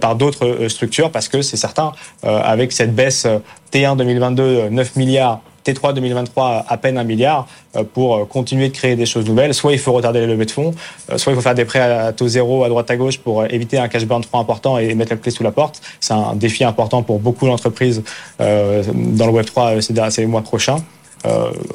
par 0.00 0.16
d'autres 0.16 0.68
structures, 0.68 1.10
parce 1.10 1.28
que 1.28 1.42
c'est 1.42 1.56
certain, 1.56 1.92
avec 2.22 2.72
cette 2.72 2.94
baisse 2.94 3.26
T1 3.72 3.96
2022, 3.96 4.68
9 4.70 4.96
milliards 4.96 5.40
T3 5.64 5.94
2023 5.94 6.66
à 6.68 6.76
peine 6.76 6.98
un 6.98 7.04
milliard 7.04 7.46
euh, 7.76 7.84
pour 7.84 8.16
euh, 8.16 8.24
continuer 8.24 8.68
de 8.68 8.74
créer 8.74 8.96
des 8.96 9.06
choses 9.06 9.26
nouvelles. 9.26 9.54
Soit 9.54 9.72
il 9.72 9.78
faut 9.78 9.92
retarder 9.92 10.20
les 10.20 10.26
levées 10.26 10.44
de 10.44 10.50
fonds, 10.50 10.74
euh, 11.10 11.18
soit 11.18 11.32
il 11.32 11.36
faut 11.36 11.40
faire 11.40 11.54
des 11.54 11.64
prêts 11.64 11.80
à 11.80 12.12
taux 12.12 12.28
zéro 12.28 12.64
à 12.64 12.68
droite 12.68 12.90
à 12.90 12.96
gauche 12.96 13.18
pour 13.18 13.44
éviter 13.46 13.78
un 13.78 13.88
cash 13.88 14.04
burn 14.04 14.22
trop 14.22 14.38
important 14.38 14.78
et 14.78 14.94
mettre 14.94 15.12
la 15.12 15.16
clé 15.16 15.30
sous 15.30 15.42
la 15.42 15.52
porte. 15.52 15.80
C'est 16.00 16.12
un 16.12 16.34
défi 16.34 16.64
important 16.64 17.02
pour 17.02 17.18
beaucoup 17.18 17.46
d'entreprises 17.46 18.02
dans 18.38 19.26
le 19.26 19.32
Web 19.32 19.46
3 19.46 19.80
ces 20.10 20.26
mois 20.26 20.42
prochains. 20.42 20.76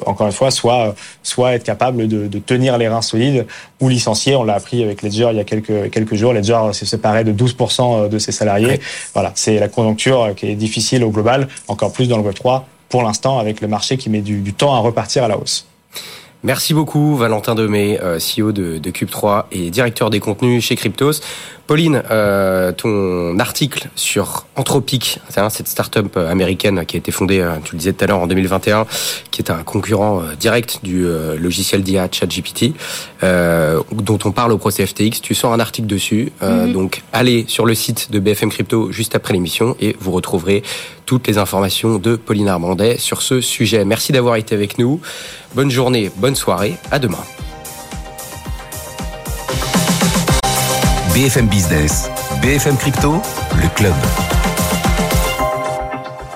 encore 0.06 0.26
une 0.26 0.32
fois, 0.32 0.50
soit, 0.50 0.94
soit 1.22 1.54
être 1.54 1.64
capable 1.64 2.06
de, 2.06 2.28
de, 2.28 2.38
tenir 2.38 2.78
les 2.78 2.88
reins 2.88 3.02
solides 3.02 3.46
ou 3.80 3.88
licencier. 3.88 4.36
On 4.36 4.44
l'a 4.44 4.54
appris 4.54 4.82
avec 4.84 5.02
Ledger 5.02 5.28
il 5.32 5.36
y 5.36 5.40
a 5.40 5.44
quelques, 5.44 5.90
quelques 5.90 6.14
jours. 6.14 6.32
Ledger 6.32 6.60
s'est 6.72 6.86
séparé 6.86 7.24
de 7.24 7.32
12% 7.32 8.08
de 8.08 8.18
ses 8.18 8.32
salariés. 8.32 8.80
Voilà, 9.14 9.32
c'est 9.34 9.58
la 9.58 9.68
conjoncture 9.68 10.34
qui 10.36 10.46
est 10.46 10.54
difficile 10.54 11.02
au 11.04 11.10
global, 11.10 11.48
encore 11.68 11.92
plus 11.92 12.08
dans 12.08 12.16
le 12.16 12.22
Web 12.22 12.34
3 12.34 12.66
pour 12.90 13.02
l'instant 13.02 13.38
avec 13.38 13.62
le 13.62 13.68
marché 13.68 13.96
qui 13.96 14.10
met 14.10 14.20
du, 14.20 14.52
temps 14.52 14.74
à 14.74 14.78
repartir 14.80 15.24
à 15.24 15.28
la 15.28 15.38
hausse. 15.38 15.66
Merci 16.42 16.72
beaucoup 16.72 17.16
Valentin 17.16 17.54
Demey, 17.54 18.00
euh, 18.02 18.18
CEO 18.18 18.52
de, 18.52 18.78
de 18.78 18.90
Cube3 18.90 19.44
et 19.52 19.68
directeur 19.68 20.08
des 20.08 20.20
contenus 20.20 20.64
chez 20.64 20.74
Cryptos. 20.74 21.20
Pauline, 21.66 22.02
euh, 22.10 22.72
ton 22.72 23.38
article 23.38 23.88
sur 23.94 24.46
Anthropic, 24.56 25.20
cette 25.50 25.68
start-up 25.68 26.16
américaine 26.16 26.84
qui 26.86 26.96
a 26.96 26.98
été 26.98 27.12
fondée, 27.12 27.40
euh, 27.40 27.56
tu 27.62 27.74
le 27.74 27.78
disais 27.78 27.92
tout 27.92 28.02
à 28.04 28.06
l'heure, 28.08 28.18
en 28.20 28.26
2021, 28.26 28.86
qui 29.30 29.42
est 29.42 29.50
un 29.50 29.62
concurrent 29.62 30.22
direct 30.40 30.80
du 30.82 31.06
logiciel 31.38 31.82
d'IA 31.82 32.08
ChatGPT, 32.10 32.72
dont 33.22 34.18
on 34.24 34.32
parle 34.32 34.50
au 34.50 34.58
procès 34.58 34.84
FTX. 34.84 35.20
Tu 35.22 35.34
sors 35.34 35.52
un 35.52 35.60
article 35.60 35.86
dessus, 35.86 36.32
mhm. 36.42 36.72
donc 36.72 37.02
allez 37.12 37.44
sur 37.46 37.66
le 37.66 37.74
site 37.74 38.10
de 38.10 38.18
BFM 38.18 38.50
Crypto 38.50 38.90
juste 38.90 39.14
après 39.14 39.34
l'émission 39.34 39.76
et 39.78 39.94
vous 40.00 40.10
retrouverez 40.10 40.64
toutes 41.10 41.26
les 41.26 41.38
informations 41.38 41.98
de 41.98 42.14
Pauline 42.14 42.46
Armandet 42.46 42.96
sur 42.98 43.20
ce 43.20 43.40
sujet. 43.40 43.84
Merci 43.84 44.12
d'avoir 44.12 44.36
été 44.36 44.54
avec 44.54 44.78
nous. 44.78 45.00
Bonne 45.52 45.70
journée, 45.70 46.12
bonne 46.16 46.36
soirée, 46.36 46.76
à 46.92 47.00
demain. 47.00 47.24
BFM 51.12 51.48
Business, 51.48 52.08
BFM 52.40 52.76
Crypto, 52.76 53.20
le 53.60 53.68
club. 53.74 53.94